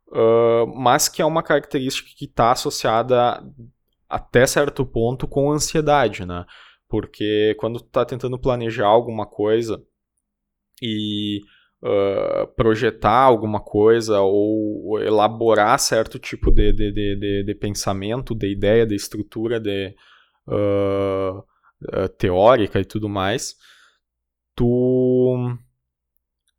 [0.10, 3.44] uh, mas que é uma característica que está associada
[4.08, 6.46] até certo ponto com ansiedade, né?
[6.88, 9.84] Porque quando tu está tentando planejar alguma coisa
[10.80, 11.42] e
[11.82, 18.52] uh, projetar alguma coisa ou elaborar certo tipo de, de, de, de, de pensamento, de
[18.52, 19.96] ideia, de estrutura, de,
[20.48, 21.44] uh,
[22.18, 23.56] teórica e tudo mais,
[24.56, 25.58] tu,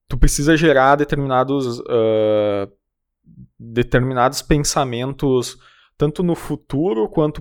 [0.09, 1.81] tu precisa gerar determinados,
[3.57, 5.57] determinados pensamentos
[6.03, 7.41] tanto no futuro quanto,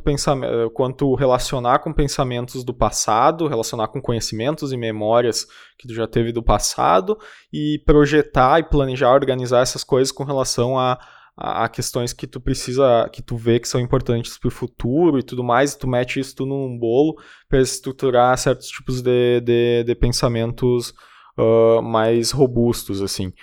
[0.71, 5.47] quanto relacionar com pensamentos do passado, relacionar com conhecimentos e memórias
[5.79, 7.17] que tu já teve do passado
[7.51, 10.99] e projetar e planejar, organizar essas coisas com relação a,
[11.35, 15.23] a, questões que tu precisa, que tu vê que são importantes para o futuro e
[15.23, 17.15] tudo mais, e tu mete isso tudo num bolo
[17.49, 20.93] para estruturar certos tipos de, de, de pensamentos
[21.35, 23.33] uh, mais robustos, assim.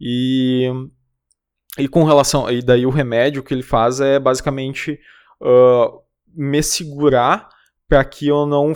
[0.00, 0.66] E
[1.78, 2.50] e com relação.
[2.50, 4.98] E daí o remédio que ele faz é basicamente
[5.40, 6.00] uh,
[6.34, 7.48] me segurar
[7.88, 8.72] para que eu não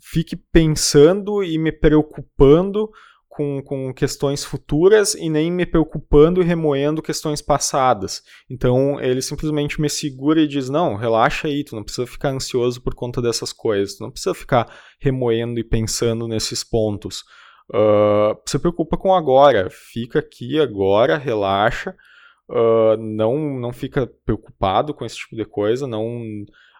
[0.00, 2.90] fique pensando e me preocupando
[3.28, 8.22] com, com questões futuras e nem me preocupando e remoendo questões passadas.
[8.48, 12.80] Então ele simplesmente me segura e diz: Não, relaxa aí, tu não precisa ficar ansioso
[12.80, 17.24] por conta dessas coisas, tu não precisa ficar remoendo e pensando nesses pontos.
[17.68, 21.94] Uh, se preocupa com agora, fica aqui agora, relaxa
[22.48, 26.22] uh, não, não fica preocupado com esse tipo de coisa, não,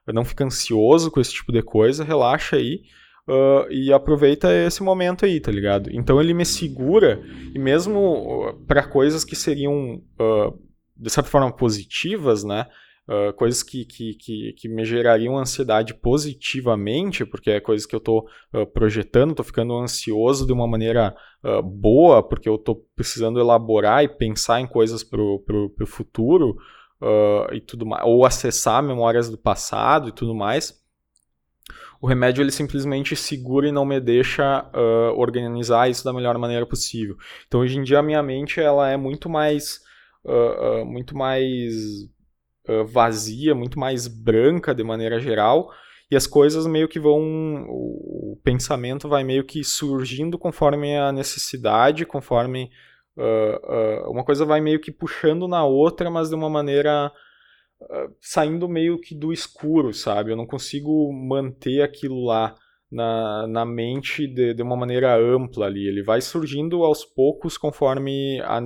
[0.07, 2.83] não fica ansioso com esse tipo de coisa, relaxa aí.
[3.29, 5.91] Uh, e aproveita esse momento aí, tá ligado?
[5.93, 7.21] Então ele me segura,
[7.53, 10.57] e mesmo para coisas que seriam, uh,
[10.97, 12.67] de certa forma, positivas, né?
[13.09, 17.99] Uh, coisas que, que, que, que, me gerariam ansiedade positivamente, porque é coisas que eu
[17.99, 21.15] estou uh, projetando, estou ficando ansioso de uma maneira
[21.45, 26.57] uh, boa, porque eu estou precisando elaborar e pensar em coisas para o futuro
[27.53, 30.75] e tudo mais, ou acessar memórias do passado e tudo mais.
[32.01, 34.69] O remédio ele simplesmente segura e não me deixa
[35.15, 37.17] organizar isso da melhor maneira possível.
[37.47, 39.81] Então hoje em dia a minha mente ela é muito mais
[40.87, 42.09] muito mais
[42.87, 45.71] vazia, muito mais branca de maneira geral,
[46.11, 47.67] e as coisas meio que vão.
[47.69, 52.71] O pensamento vai meio que surgindo conforme a necessidade, conforme.
[53.17, 57.13] Uh, uh, uma coisa vai meio que puxando na outra, mas de uma maneira.
[57.81, 60.31] Uh, saindo meio que do escuro, sabe?
[60.31, 62.55] Eu não consigo manter aquilo lá
[62.91, 65.87] na, na mente de, de uma maneira ampla ali.
[65.87, 68.63] Ele vai surgindo aos poucos conforme a,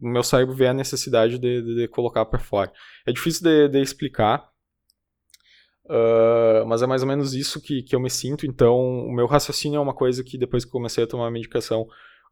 [0.00, 2.72] o meu cérebro vê a necessidade de, de, de colocar para fora.
[3.06, 4.48] É difícil de, de explicar,
[5.86, 8.46] uh, mas é mais ou menos isso que, que eu me sinto.
[8.46, 11.82] Então, o meu raciocínio é uma coisa que depois que comecei a tomar a medicação,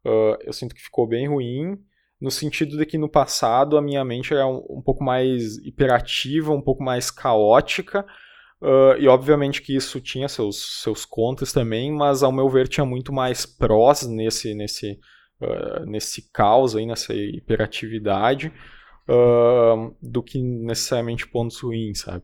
[0.05, 1.77] uh, eu sinto que ficou bem ruim,
[2.19, 6.51] no sentido de que no passado a minha mente era um, um pouco mais hiperativa,
[6.51, 8.05] um pouco mais caótica,
[8.61, 12.85] Uh, e obviamente que isso tinha seus, seus contras também, mas ao meu ver tinha
[12.85, 14.97] muito mais prós nesse, nesse,
[15.41, 18.51] uh, nesse caos aí, nessa hiperatividade,
[19.09, 22.23] uh, do que necessariamente pontos ruins, sabe?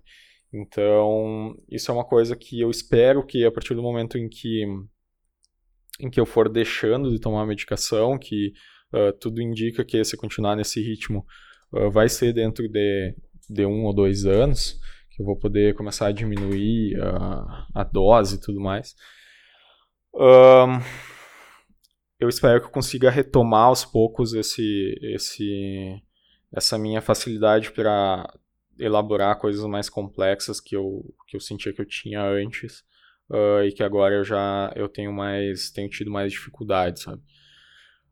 [0.54, 4.66] Então, isso é uma coisa que eu espero que a partir do momento em que
[6.00, 8.54] em que eu for deixando de tomar a medicação, que
[8.92, 11.26] uh, tudo indica que se continuar nesse ritmo
[11.94, 13.16] vai ser dentro de,
[13.50, 14.78] de um ou dois anos,
[15.10, 17.00] que eu vou poder começar a diminuir
[17.74, 18.94] a dose e tudo mais.
[20.14, 20.82] Um,
[22.22, 26.00] eu espero que eu consiga retomar aos poucos esse, esse,
[26.54, 28.32] essa minha facilidade para
[28.80, 32.84] elaborar coisas mais complexas que eu, que eu sentia que eu tinha antes
[33.32, 37.24] uh, e que agora eu já eu tenho mais tenho tido mais dificuldade, sabe?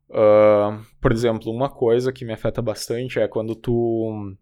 [0.08, 4.36] Uh, por exemplo, uma coisa que me afeta bastante é quando tu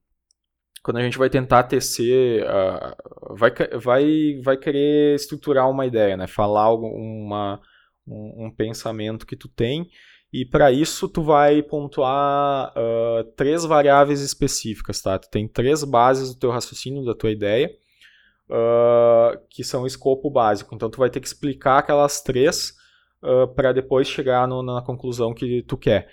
[0.82, 6.26] quando a gente vai tentar tecer, uh, vai, vai, vai querer estruturar uma ideia, né?
[6.26, 7.60] Falar uma,
[8.08, 9.88] um, um pensamento que tu tem
[10.32, 15.18] e para isso tu vai pontuar uh, três variáveis específicas, tá?
[15.18, 17.70] Tu tem três bases do teu raciocínio, da tua ideia,
[18.50, 20.74] uh, que são o escopo básico.
[20.74, 22.74] Então tu vai ter que explicar aquelas três
[23.22, 26.10] uh, para depois chegar no, na conclusão que tu quer.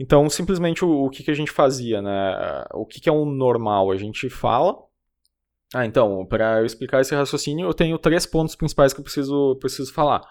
[0.00, 2.64] Então simplesmente o, o que, que a gente fazia, né?
[2.72, 3.90] O que, que é um normal?
[3.90, 4.78] A gente fala.
[5.74, 9.56] Ah, então, para eu explicar esse raciocínio, eu tenho três pontos principais que eu preciso,
[9.56, 10.22] preciso falar.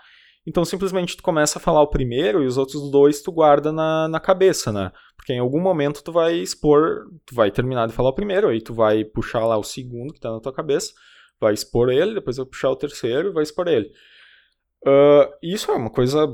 [0.47, 4.07] Então simplesmente tu começa a falar o primeiro e os outros dois tu guarda na,
[4.07, 4.93] na cabeça, né?
[5.17, 8.61] Porque em algum momento tu vai expor, tu vai terminar de falar o primeiro, aí
[8.61, 10.93] tu vai puxar lá o segundo que tá na tua cabeça,
[11.37, 13.91] vai expor ele, depois vai puxar o terceiro e vai expor ele.
[14.85, 16.25] Uh, isso é uma coisa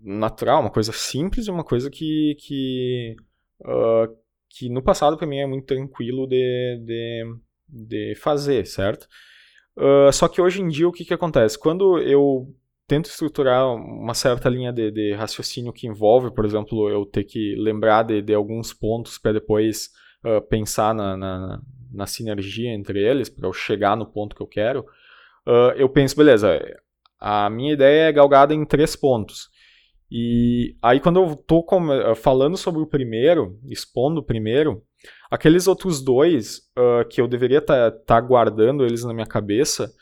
[0.00, 3.16] natural, uma coisa simples, uma coisa que, que,
[3.62, 4.14] uh,
[4.50, 7.24] que no passado para mim é muito tranquilo de, de,
[7.68, 9.08] de fazer, certo?
[9.76, 11.58] Uh, só que hoje em dia o que, que acontece?
[11.58, 12.54] Quando eu
[12.88, 17.54] tento estruturar uma certa linha de, de, raciocínio que envolve, por exemplo, eu ter que
[17.56, 19.90] lembrar de, de alguns pontos para depois
[20.24, 21.60] uh, pensar na, na,
[21.92, 24.80] na, sinergia entre eles, para eu chegar no ponto que eu quero.
[25.46, 26.58] Uh, eu penso, beleza,
[27.20, 29.50] a minha ideia é galgada em três pontos.
[30.10, 31.62] E aí, quando eu tô
[32.16, 34.82] falando sobre o primeiro, expondo o primeiro,
[35.30, 39.92] aqueles outros dois uh, que eu deveria estar tá, tá guardando eles na minha cabeça,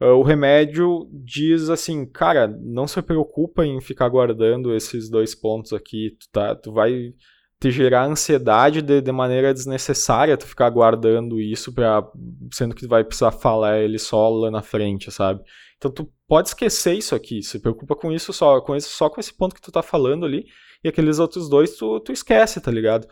[0.00, 5.72] uh, o remédio diz assim, cara, não se preocupa em ficar guardando esses dois pontos
[5.72, 7.12] aqui, tu, tá, tu vai
[7.58, 12.06] te gerar ansiedade de, de maneira desnecessária tu ficar guardando isso para
[12.52, 15.42] sendo que tu vai precisar falar ele só lá na frente, sabe?
[15.78, 19.20] Então tu pode esquecer isso aqui, se preocupa com isso só, com esse, só com
[19.20, 20.46] esse ponto que tu tá falando ali,
[20.84, 23.06] e aqueles outros dois tu, tu esquece, tá ligado?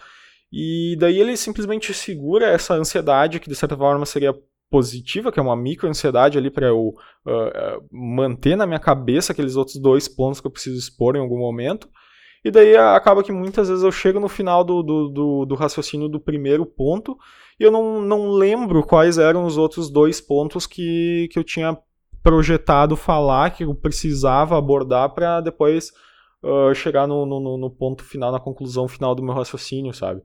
[0.53, 4.35] E daí ele simplesmente segura essa ansiedade que de certa forma seria
[4.75, 9.55] positiva, que é uma micro ansiedade ali para eu uh, manter na minha cabeça aqueles
[9.55, 11.89] outros dois pontos que eu preciso expor em algum momento.
[12.45, 16.09] E daí acaba que muitas vezes eu chego no final do, do, do, do raciocínio
[16.09, 17.17] do primeiro ponto
[17.59, 21.79] e eu não, não lembro quais eram os outros dois pontos que, que eu tinha
[22.21, 25.93] projetado falar, que eu precisava abordar para depois
[26.43, 30.21] uh, chegar no, no, no, ponto final, na conclusão final do meu raciocínio, sabe?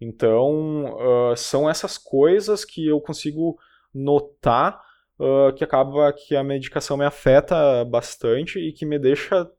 [0.00, 3.58] Então, uh, são essas coisas que eu consigo
[3.94, 4.80] notar
[5.18, 9.50] uh, que acaba que a medicação me afeta bastante e que me deixa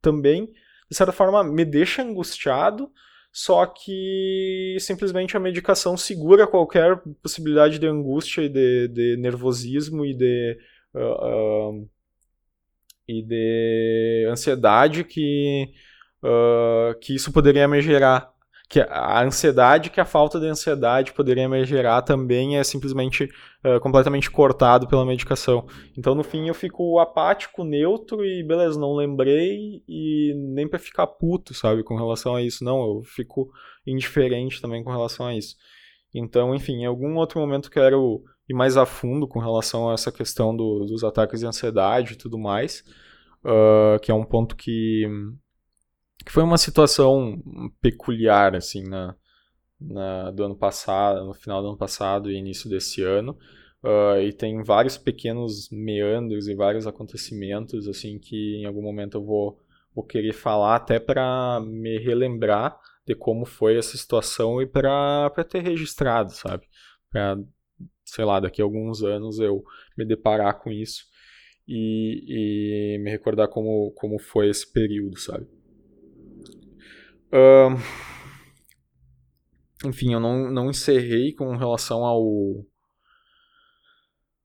[0.00, 0.46] também,
[0.90, 2.90] de certa forma, me deixa angustiado,
[3.32, 10.14] só que simplesmente a medicação segura qualquer possibilidade de angústia e de, de nervosismo e
[10.14, 10.58] de
[10.94, 11.88] uh,
[13.08, 15.70] e de ansiedade que,
[16.22, 18.32] uh, que isso poderia me gerar.
[18.68, 23.30] Que a ansiedade que a falta de ansiedade poderia me gerar também é simplesmente
[23.64, 25.66] uh, completamente cortado pela medicação.
[25.96, 31.06] Então, no fim, eu fico apático, neutro e beleza, não lembrei e nem para ficar
[31.06, 32.64] puto, sabe, com relação a isso.
[32.64, 33.48] Não, eu fico
[33.86, 35.54] indiferente também com relação a isso.
[36.12, 40.12] Então, enfim, em algum outro momento quero ir mais a fundo com relação a essa
[40.12, 42.82] questão do, dos ataques de ansiedade e tudo mais,
[43.44, 45.06] uh, que é um ponto que,
[46.26, 47.40] que foi uma situação
[47.80, 49.14] peculiar, assim, na,
[49.80, 53.38] na, do ano passado, no final do ano passado e início desse ano,
[53.84, 59.24] uh, e tem vários pequenos meandros e vários acontecimentos, assim, que em algum momento eu
[59.24, 59.60] vou,
[59.94, 65.62] vou querer falar até para me relembrar de como foi essa situação e para ter
[65.62, 66.66] registrado, sabe?
[67.08, 67.38] Para
[68.04, 69.64] sei lá, daqui a alguns anos eu
[69.96, 71.04] me deparar com isso
[71.68, 75.55] e, e me recordar como, como foi esse período, sabe?
[79.84, 82.24] Enfim, eu não, não encerrei com relação ao.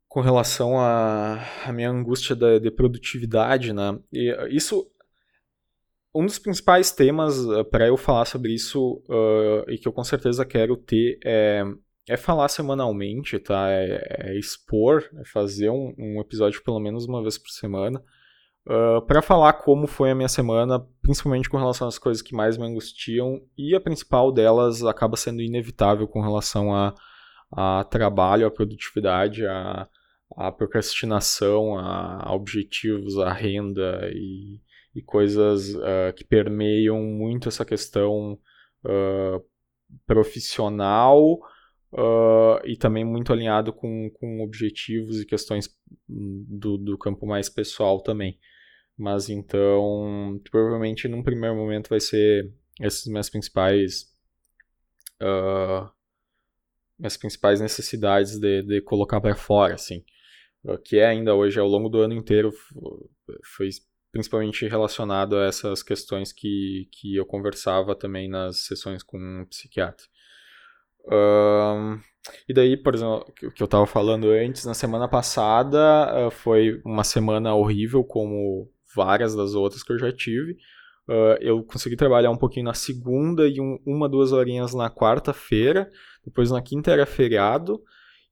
[0.07, 3.97] Com relação à minha angústia da, de produtividade, né?
[4.11, 4.87] E isso.
[6.13, 10.03] Um dos principais temas uh, para eu falar sobre isso uh, e que eu com
[10.03, 11.63] certeza quero ter é
[12.09, 13.69] é falar semanalmente, tá?
[13.69, 18.03] É, é expor, é fazer um, um, episódio pelo menos uma vez por semana.
[18.67, 22.35] Uh, ah, para falar como foi a minha semana, principalmente com relação às coisas que
[22.35, 26.93] mais me angustiam, e a principal delas acaba sendo inevitável com relação a,
[27.51, 29.87] a trabalho, a produtividade, a,
[30.37, 34.61] a procrastinação, a, a, objetivos, a renda e,
[34.95, 38.39] e coisas uh, que permeiam muito essa questão
[38.85, 39.43] uh,
[40.05, 41.39] profissional
[41.93, 45.69] uh, e também muito alinhado com, com objetivos e questões
[46.07, 48.37] do, do campo mais pessoal também.
[49.01, 54.03] Mas então, provavelmente num primeiro momento vai ser essas minhas principais
[55.19, 55.89] uh,
[56.99, 60.05] minhas principais necessidades de, de colocar para fora, assim,
[60.85, 62.51] que é ainda hoje ao longo do ano inteiro
[63.43, 63.69] foi
[64.11, 70.05] principalmente relacionado a essas questões que, que eu conversava também nas sessões com um psiquiatra.
[72.47, 76.79] E daí, por exemplo, o que eu estava falando antes, na semana passada uh, foi
[76.85, 80.53] uma semana horrível, como várias das outras que eu já tive.
[81.07, 85.89] Uh, eu consegui trabalhar um pouquinho na segunda e um, uma, duas horinhas na quarta-feira.
[86.23, 87.81] Depois na quinta era feriado.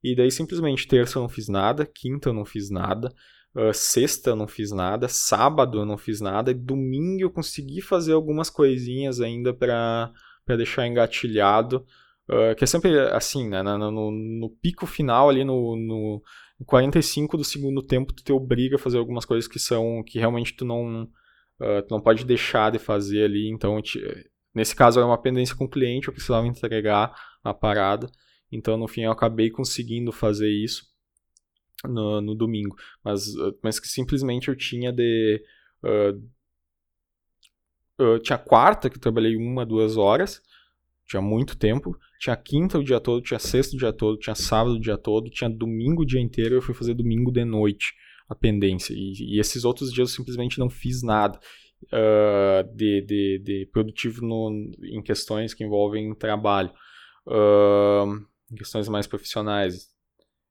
[0.03, 3.13] E daí simplesmente terça eu não fiz nada, quinta eu não fiz nada,
[3.55, 7.81] uh, sexta eu não fiz nada, sábado eu não fiz nada, e domingo eu consegui
[7.81, 10.13] fazer algumas coisinhas ainda para
[10.47, 11.85] deixar engatilhado.
[12.29, 13.63] Uh, que é sempre assim, né?
[13.63, 16.23] No, no, no pico final ali, no, no
[16.65, 20.53] 45 do segundo tempo, tu te obriga a fazer algumas coisas que são que realmente
[20.53, 23.49] tu não, uh, tu não pode deixar de fazer ali.
[23.49, 23.99] Então, te,
[24.53, 28.09] nesse caso, é uma pendência com o cliente, eu precisava entregar a parada.
[28.51, 30.85] Então, no fim, eu acabei conseguindo fazer isso
[31.85, 32.75] no, no domingo.
[33.03, 33.25] Mas,
[33.63, 35.43] mas que simplesmente eu tinha de.
[35.83, 36.29] Uh,
[37.97, 40.41] eu tinha quarta, que eu trabalhei uma, duas horas,
[41.09, 41.97] tinha muito tempo.
[42.19, 45.29] Tinha quinta o dia todo, tinha sexta o dia todo, tinha sábado o dia todo,
[45.29, 46.55] tinha domingo o dia inteiro.
[46.55, 47.93] Eu fui fazer domingo de noite
[48.29, 48.93] a pendência.
[48.93, 51.39] E, e esses outros dias eu simplesmente não fiz nada
[51.85, 56.71] uh, de, de, de, produtivo no, em questões que envolvem trabalho,
[57.25, 58.15] uh,
[58.51, 59.85] em questões mais profissionais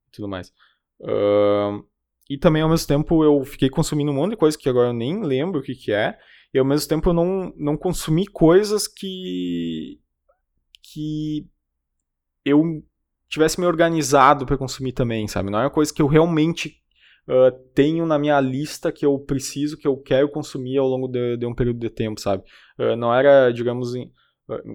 [0.08, 0.52] e tudo mais.
[1.00, 1.86] Uh,
[2.28, 4.92] e também, ao mesmo tempo, eu fiquei consumindo um monte de coisa que agora eu
[4.92, 6.18] nem lembro o que, que é.
[6.52, 10.00] E ao mesmo tempo eu não, não consumi coisas que.
[10.92, 11.46] Que
[12.44, 12.82] eu
[13.28, 15.50] tivesse me organizado para consumir também, sabe?
[15.50, 16.76] Não é uma coisa que eu realmente
[17.28, 21.36] uh, tenho na minha lista que eu preciso, que eu quero consumir ao longo de,
[21.36, 22.42] de um período de tempo, sabe?
[22.78, 24.06] Uh, não era, digamos, uh,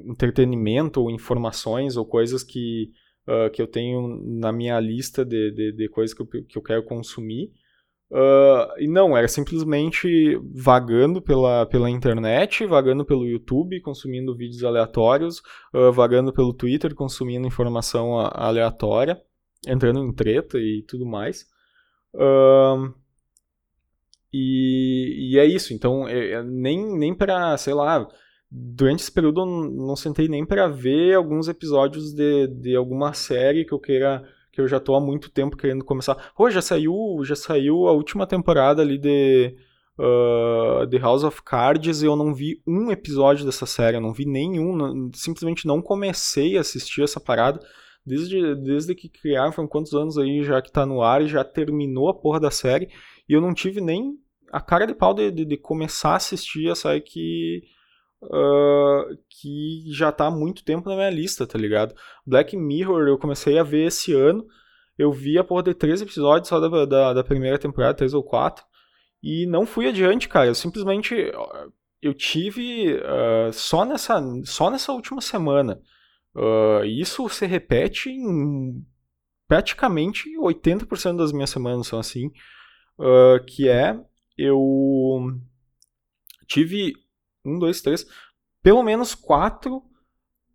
[0.08, 2.92] entretenimento ou informações ou coisas que,
[3.54, 6.84] que eu tenho na minha lista de, de, de coisas que eu, que eu quero
[6.84, 7.52] consumir.
[8.78, 15.42] E não, era simplesmente vagando pela, pela internet, vagando pelo YouTube, consumindo vídeos aleatórios,
[15.94, 19.20] vagando pelo Twitter, consumindo informação aleatória,
[19.68, 21.48] entrando em treta e tudo mais.
[22.14, 22.94] Uh,
[24.32, 25.74] e, e, é isso.
[25.74, 28.08] Então, é, é nem, nem para, sei lá,
[28.50, 33.66] durante esse período eu não sentei nem para ver alguns episódios de, de alguma série
[33.66, 34.24] que eu queira
[34.54, 36.32] que eu já tô há muito tempo querendo começar.
[36.38, 36.94] Pô, já saiu,
[37.24, 39.58] já saiu a última temporada ali de
[39.98, 44.14] uh, The House of Cards e eu não vi um episódio dessa série, eu não
[44.14, 47.60] vi nenhum, não, simplesmente não comecei a assistir essa parada.
[48.06, 52.10] Desde, desde que criaram, quantos anos aí já que tá no ar e já terminou
[52.10, 52.90] a porra da série.
[53.28, 54.20] E eu não tive nem
[54.52, 57.64] a cara de pau de, de, de começar a assistir a série que.
[58.26, 61.94] Uh, que já tá há muito tempo na minha lista, tá ligado?
[62.26, 64.46] Black Mirror eu comecei a ver esse ano.
[64.98, 68.24] Eu vi a porra de três episódios só da, da, da primeira temporada, três ou
[68.24, 68.64] quatro.
[69.22, 70.48] E não fui adiante, cara.
[70.48, 71.16] Eu simplesmente.
[72.02, 75.82] Eu tive uh, só, nessa, só nessa última semana
[76.36, 78.84] Uh, isso se repete em
[79.48, 82.28] praticamente 80% das minhas semanas são assim,
[82.98, 83.96] uh, que é
[84.36, 85.40] eu
[86.48, 86.94] tive
[87.46, 88.06] um, dois, três,
[88.62, 89.82] pelo menos quatro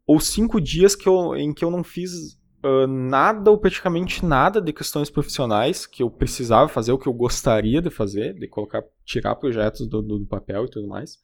[0.06, 4.60] ou cinco dias que eu, em que eu não fiz uh, nada ou praticamente nada
[4.60, 8.82] de questões profissionais que eu precisava fazer, o que eu gostaria de fazer, de colocar,
[9.04, 11.18] tirar projetos do, do, do papel e tudo mais.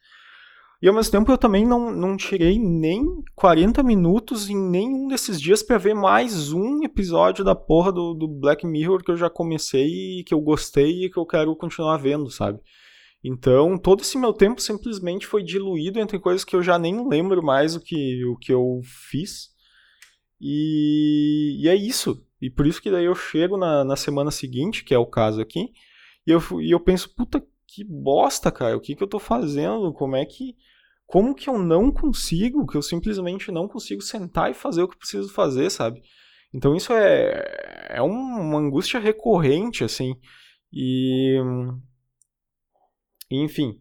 [0.83, 5.41] E ao mesmo tempo eu também não, não tirei nem 40 minutos em nenhum desses
[5.41, 9.31] dias para ver mais um episódio da porra do, do Black Mirror que eu já
[9.31, 12.61] comecei e que eu gostei e que eu quero continuar vendo, sabe?
[13.25, 17.43] Então, todo esse meu tempo simplesmente foi diluído entre coisas que eu já nem lembro
[17.43, 19.49] mais o que, o que eu fiz.
[20.39, 22.23] E, e é isso.
[22.41, 25.41] E por isso que daí eu chego na, na semana seguinte, que é o caso
[25.41, 25.73] aqui,
[26.27, 29.93] e eu, e eu penso, puta que bosta, cara, o que, que eu tô fazendo?
[29.95, 30.55] Como é que
[31.07, 34.97] como que eu não consigo, que eu simplesmente não consigo sentar e fazer o que
[34.97, 36.03] preciso fazer, sabe?
[36.53, 40.17] Então isso é, é uma angústia recorrente, assim.
[40.73, 41.39] E.
[43.31, 43.79] Enfim.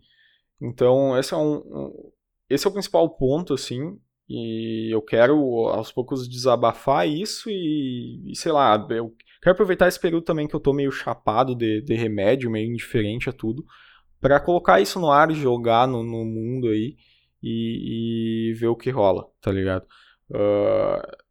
[0.62, 2.12] Então, esse é, um, um,
[2.50, 4.00] esse é o principal ponto, assim.
[4.30, 5.38] E eu quero,
[5.68, 10.56] aos poucos, desabafar isso e, e sei lá, eu quero aproveitar esse período também que
[10.56, 13.66] eu tô meio chapado de, de remédio, meio indiferente a tudo,
[14.22, 16.96] para colocar isso no ar e jogar no, no mundo aí
[17.44, 19.86] e, e ver o que rola, tá ligado?
[20.30, 21.24] Uh,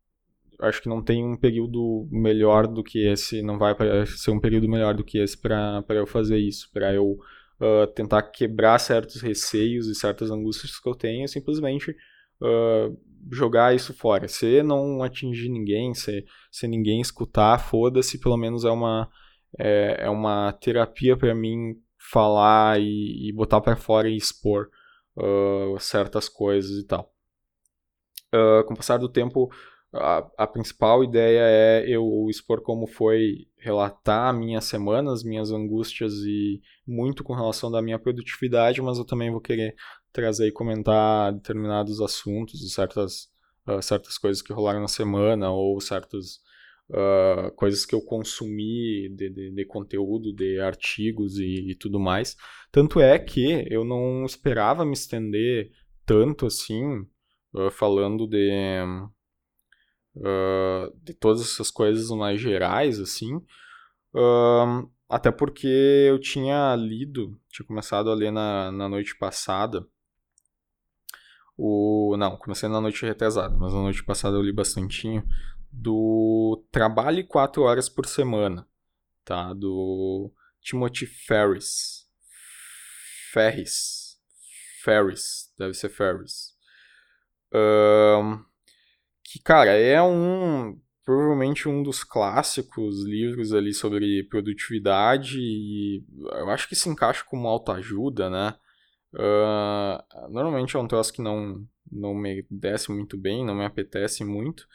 [0.61, 3.75] acho que não tem um período melhor do que esse, não vai
[4.07, 7.17] ser um período melhor do que esse para eu fazer isso, para eu
[7.63, 11.93] uh, tentar quebrar certos receios e certas angústias que eu tenho, simplesmente
[12.41, 12.99] uh,
[13.31, 14.27] jogar isso fora.
[14.27, 19.09] Se não atingir ninguém, se, se ninguém escutar, foda-se, pelo menos é uma,
[19.59, 24.69] é, é uma terapia para mim falar e, e botar para fora e expor
[25.17, 27.13] uh, certas coisas e tal.
[28.35, 29.51] Uh, com o passar do tempo,
[29.93, 36.61] a, a, principal ideia é eu expor como foi relatar minhas semanas, minhas angústias e
[36.87, 39.77] muito com relação da minha produtividade, mas eu também vou querer
[40.13, 43.29] trazer e comentar determinados assuntos e certas,
[43.69, 46.41] uh, certas coisas que rolaram na semana ou certas
[46.91, 52.37] uh, coisas que eu consumi de, de, de conteúdo, de artigos e, e, tudo mais.
[52.73, 55.71] Tanto é que eu não esperava me estender
[56.05, 56.83] tanto assim,
[57.55, 58.51] uh, falando de,
[60.17, 63.41] uh, de todas essas coisas mais gerais, assim.
[65.09, 65.67] até porque
[66.09, 69.87] eu tinha lido, tinha começado a ler na, na noite passada,
[71.57, 75.27] o, não, comecei na noite retrasada, mas na noite passada eu li bastantinho
[75.71, 78.67] do Trabalhe 4 Horas por Semana,
[79.25, 79.53] tá?
[79.55, 82.09] Do Timothy Ferris.
[83.33, 84.21] Ferris.
[84.83, 86.53] Ferris, deve ser Ferris.
[87.55, 88.45] Um,
[89.33, 90.79] que, cara, é um.
[91.05, 97.49] provavelmente um dos clássicos livros ali sobre produtividade e eu acho que se encaixa como
[97.49, 98.55] autoajuda, né?
[99.15, 104.23] Uh, normalmente é um troço que não, não me desce muito bem, não me apetece
[104.23, 104.67] muito,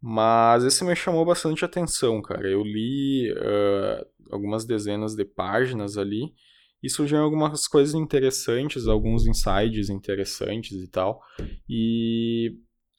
[0.00, 2.46] mas esse me chamou bastante atenção, cara.
[2.46, 6.34] Eu li uh, algumas dezenas de páginas ali
[6.82, 11.22] e surgiram algumas coisas interessantes, alguns insights interessantes e tal.
[11.66, 12.58] E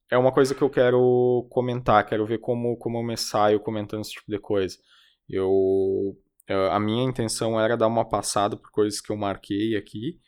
[0.09, 4.01] é uma coisa que eu quero comentar, quero ver como, como eu me saio comentando
[4.01, 4.77] esse tipo de coisa.
[5.27, 6.15] Eu,
[6.71, 10.19] a minha intenção era dar uma passada por coisas que eu marquei aqui,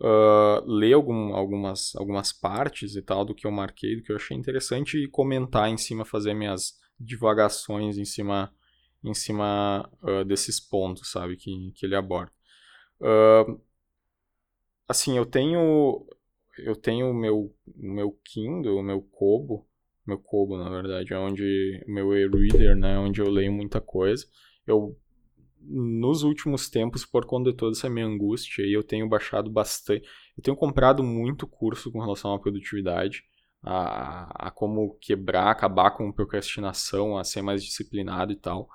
[0.00, 4.16] uh, ler algum, algumas, algumas partes e tal do que eu marquei, do que eu
[4.16, 8.52] achei interessante e comentar em cima, fazer minhas divagações em cima,
[9.04, 12.32] em cima uh, desses pontos, sabe, que, que ele aborda.
[13.00, 13.60] Uh,
[14.88, 16.06] assim, eu tenho
[16.58, 19.66] eu tenho o meu, meu Kindle, o meu Kobo,
[20.06, 24.24] meu Kobo, na verdade, é onde meu e-reader, né, onde eu leio muita coisa.
[24.66, 24.96] Eu
[25.68, 30.42] nos últimos tempos, por conta de toda essa minha angústia, eu tenho baixado bastante, eu
[30.42, 33.24] tenho comprado muito curso com relação à produtividade,
[33.62, 38.68] a, a como quebrar, acabar com procrastinação, a ser mais disciplinado e tal.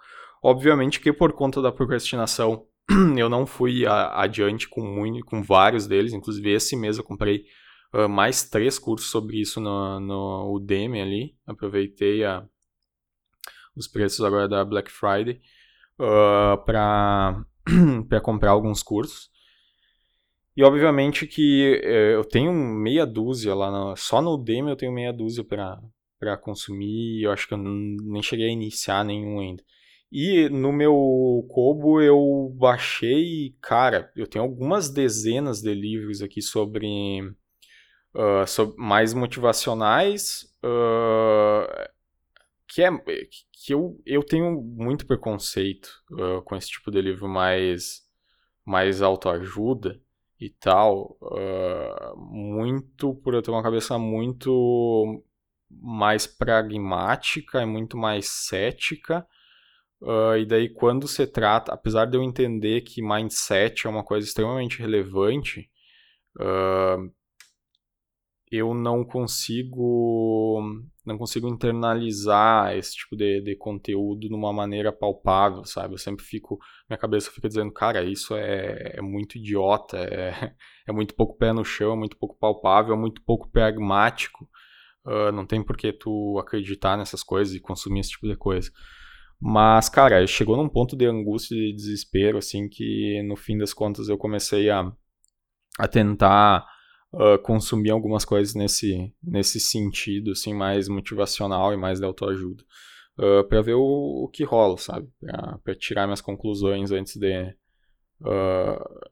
[0.44, 2.66] Obviamente que por conta da procrastinação,
[3.18, 7.46] eu não fui a, adiante com muito, com vários deles, inclusive esse mês eu comprei
[7.94, 11.36] uh, mais três cursos sobre isso no, no Udemy ali.
[11.46, 12.46] Aproveitei a,
[13.76, 15.42] os preços agora da Black Friday
[16.00, 17.46] uh, para
[18.24, 19.30] comprar alguns cursos.
[20.56, 25.14] E obviamente que uh, eu tenho meia dúzia lá, só no Udemy eu tenho meia
[25.14, 29.64] dúzia para consumir, eu acho que eu nem cheguei a iniciar nenhum ainda.
[30.12, 37.34] E no meu Kobo eu baixei, cara, eu tenho algumas dezenas de livros aqui sobre
[38.16, 41.90] uh, mais motivacionais, uh,
[42.68, 42.90] que é
[43.64, 48.02] que eu, eu tenho muito preconceito uh, com esse tipo de livro mais
[48.66, 50.00] mais autoajuda
[50.40, 51.18] e tal,
[52.16, 55.24] muito por eu ter uma cabeça muito
[55.70, 59.26] mais pragmática e muito mais cética.
[60.02, 64.28] Uh, e daí, quando se trata, apesar de eu entender que mindset é uma coisa
[64.28, 65.70] extremamente relevante,
[66.38, 67.12] uh,
[68.52, 70.62] eu não consigo
[71.06, 75.96] não consigo internalizar esse tipo de, de conteúdo de uma maneira palpável, sabe?
[75.96, 80.54] Eu sempre fico, minha cabeça fica dizendo, cara, isso é, é muito idiota, é,
[80.88, 84.48] é muito pouco pé no chão, é muito pouco palpável, é muito pouco pragmático.
[85.04, 88.70] Uh, não tem por que tu acreditar nessas coisas e consumir esse tipo de coisa.
[89.40, 93.74] Mas, cara, chegou num ponto de angústia e de desespero, assim, que no fim das
[93.74, 94.92] contas eu comecei a,
[95.80, 96.64] a tentar
[97.14, 102.64] uh, consumir algumas coisas nesse, nesse sentido, assim, mais motivacional e mais de autoajuda.
[103.18, 105.10] Uh, para ver o, o, que rola, sabe?
[105.64, 107.54] Para tirar minhas conclusões antes de.
[108.22, 109.12] Uh,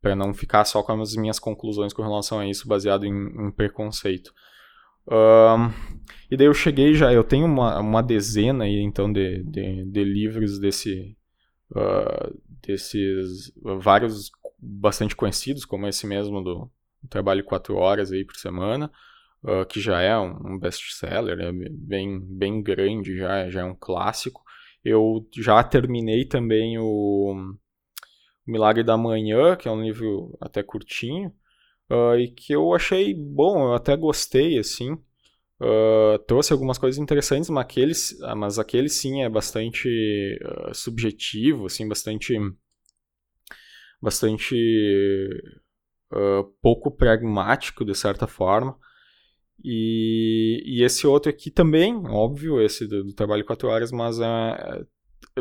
[0.00, 3.50] para não ficar só com as minhas conclusões com relação a isso, baseado em, em
[3.52, 4.32] preconceito.
[5.06, 5.72] Uh,
[6.30, 10.04] e daí eu cheguei já, eu tenho uma, uma dezena aí, então de, de, de
[10.04, 11.16] livros desse,
[11.70, 16.70] uh, desses vários bastante conhecidos, como esse mesmo do,
[17.08, 18.90] trabalho quatro horas aí por semana,
[19.44, 24.42] uh, que já é um, best-seller, é bem, bem grande, já, já é um clássico.
[24.84, 27.54] Eu já terminei também o
[28.46, 31.32] Milagre da Manhã, que é um livro até curtinho,
[31.90, 34.92] uh, e que eu achei bom, eu até gostei, assim.
[35.60, 37.92] Uh, trouxe algumas coisas interessantes, mas aquele,
[38.36, 40.38] mas aquele sim é bastante
[40.74, 42.36] subjetivo, assim, bastante
[44.02, 44.56] bastante
[46.60, 48.76] pouco pragmático, de certa forma.
[49.64, 54.18] E, e, esse outro aqui também, óbvio, esse do, do trabalho 4 horas, mas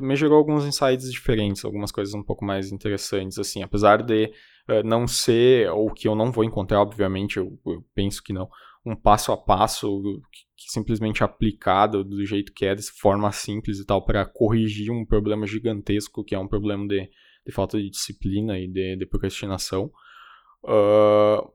[0.02, 4.32] me gerou alguns insights diferentes, algumas coisas um pouco mais interessantes, assim, apesar de
[4.86, 8.48] não ser, ou que eu não vou encontrar, obviamente, eu, eu penso que não,
[8.86, 10.02] um passo a passo
[10.32, 14.92] que, que simplesmente aplicado do jeito que é, de forma simples e tal, para corrigir
[14.92, 17.10] um problema gigantesco, que é um problema de,
[17.46, 19.92] de falta de disciplina e de, de procrastinação.
[20.64, 21.52] Uh,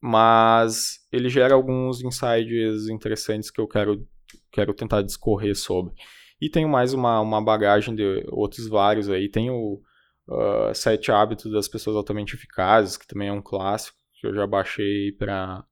[0.00, 4.06] mas ele gera alguns insights interessantes que eu quero,
[4.50, 5.92] quero tentar discorrer sobre.
[6.40, 9.28] E tenho mais uma, uma bagagem de outros vários aí.
[9.28, 9.80] Tem o
[10.28, 14.46] uh, Sete Hábitos das Pessoas Altamente Eficazes, que também é um clássico, que eu já
[14.46, 15.64] baixei para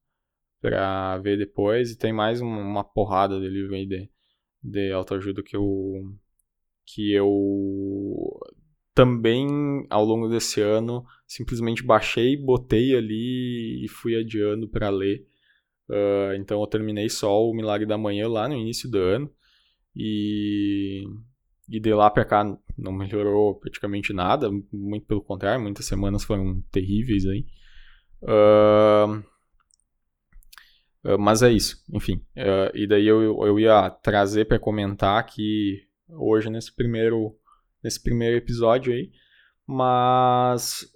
[0.60, 1.92] para ver depois.
[1.92, 4.10] E tem mais uma, uma porrada de livro aí de,
[4.62, 5.64] de autoajuda que eu
[6.84, 7.28] que eu
[8.98, 9.46] também
[9.88, 15.24] ao longo desse ano simplesmente baixei, botei ali e fui adiando para ler.
[15.88, 19.32] Uh, então eu terminei só o Milagre da Manhã lá no início do ano
[19.94, 21.04] E,
[21.70, 22.42] e de lá para cá
[22.76, 27.46] não melhorou praticamente nada, muito pelo contrário, muitas semanas foram terríveis aí.
[28.20, 29.22] Uh,
[31.20, 32.16] mas é isso, enfim.
[32.36, 37.36] Uh, e daí eu, eu ia trazer para comentar aqui hoje nesse primeiro,
[37.88, 39.10] nesse primeiro episódio aí.
[39.66, 40.90] Mas,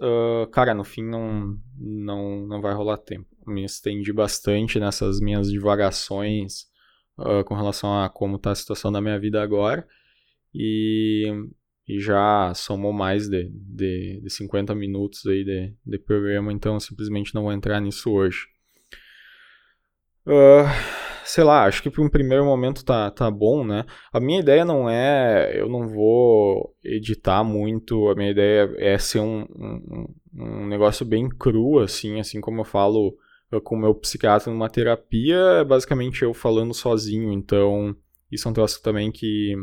[0.53, 3.29] cara, no fim não, não, não vai rolar tempo.
[3.47, 6.67] Me estendi bastante nessas minhas divagações
[7.47, 9.87] com relação a como está a situação da minha vida agora.
[10.55, 11.27] E
[11.87, 17.35] e já somou mais de, de, de 50 minutos aí de, de programa, então simplesmente
[17.35, 18.47] não vou entrar nisso hoje.
[20.27, 20.69] Uh,
[21.25, 23.85] sei lá, acho que para um primeiro momento tá, tá bom, né?
[24.13, 29.21] A minha ideia não é, eu não vou editar muito, a minha ideia é ser
[29.21, 33.17] um, um, um negócio bem cru, assim, assim como eu falo
[33.61, 37.95] com o meu psiquiatra numa terapia, é basicamente eu falando sozinho, então
[38.31, 39.55] isso é um troço também que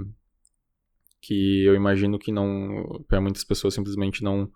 [1.21, 4.49] que eu imagino que não para muitas pessoas simplesmente não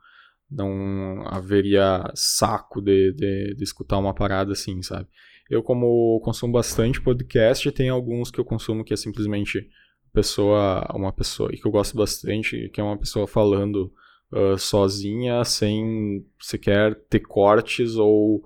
[0.50, 5.08] não haveria saco de, de, de, escutar uma parada assim, sabe?
[5.54, 9.70] Eu, como consumo bastante podcast, tem alguns que eu consumo que é simplesmente
[10.12, 13.92] pessoa, uma pessoa, e que eu gosto bastante, que é uma pessoa falando
[14.32, 18.38] uh, sozinha, sem sequer ter cortes ou,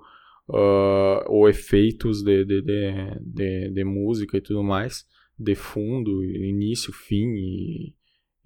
[0.48, 5.06] uh, ou efeitos de, de, de, de, de música e tudo mais,
[5.38, 7.98] de fundo, início, fim e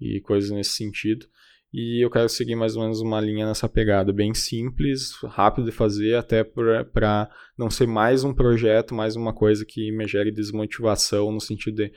[0.03, 1.25] e coisas nesse sentido.
[1.73, 5.71] E eu quero seguir mais ou menos uma linha nessa pegada, bem simples, rápido de
[5.71, 11.31] fazer, até para não ser mais um projeto, mais uma coisa que me gere desmotivação,
[11.31, 11.91] no sentido de,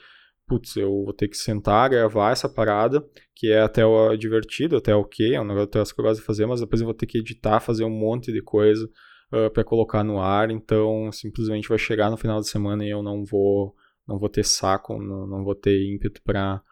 [0.48, 3.82] putz, eu vou ter que sentar, gravar essa parada, que é até
[4.18, 6.94] divertido, até ok, é um negócio que eu gosto de fazer, mas depois eu vou
[6.94, 8.88] ter que editar, fazer um monte de coisa
[9.30, 13.02] uh, para colocar no ar, então simplesmente vai chegar no final de semana e eu
[13.02, 13.74] não vou,
[14.08, 16.62] não vou ter saco, não, não vou ter ímpeto para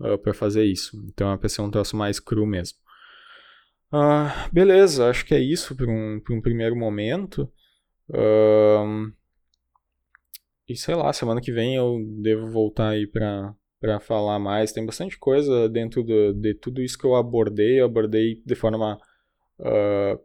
[0.00, 1.02] uh, para fazer isso.
[1.08, 2.78] Então é para ser um troço mais cru mesmo.
[3.92, 7.50] Uh, beleza, acho que é isso para um, um primeiro momento.
[8.08, 9.12] Uh,
[10.68, 14.72] e sei lá, semana que vem eu devo voltar aí para para falar mais.
[14.72, 17.80] Tem bastante coisa dentro do, de tudo isso que eu abordei.
[17.80, 19.00] Eu abordei de forma
[19.58, 20.20] uh,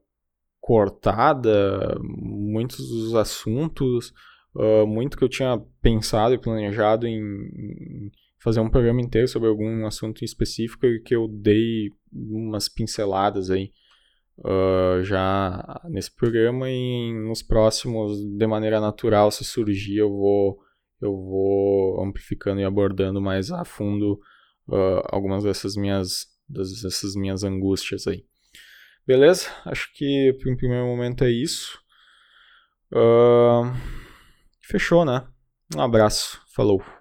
[0.59, 4.13] cortada muitos dos assuntos,
[4.55, 8.11] uh, muito que eu tinha pensado e planejado em, em
[8.45, 13.71] fazer um programa inteiro sobre algum assunto específico e que eu dei umas pinceladas aí
[14.37, 20.59] uh, já nesse programa e nos próximos, de maneira natural, se surgir, eu vou,
[21.01, 24.19] eu vou amplificando e abordando mais a fundo
[24.67, 28.23] uh, algumas dessas minhas, dessas minhas angústias aí.
[29.07, 29.49] Beleza?
[29.65, 31.79] Acho que para um primeiro momento é isso.
[32.91, 33.73] Uh,
[34.61, 35.27] fechou, né?
[35.75, 36.39] Um abraço.
[36.53, 36.94] Falou.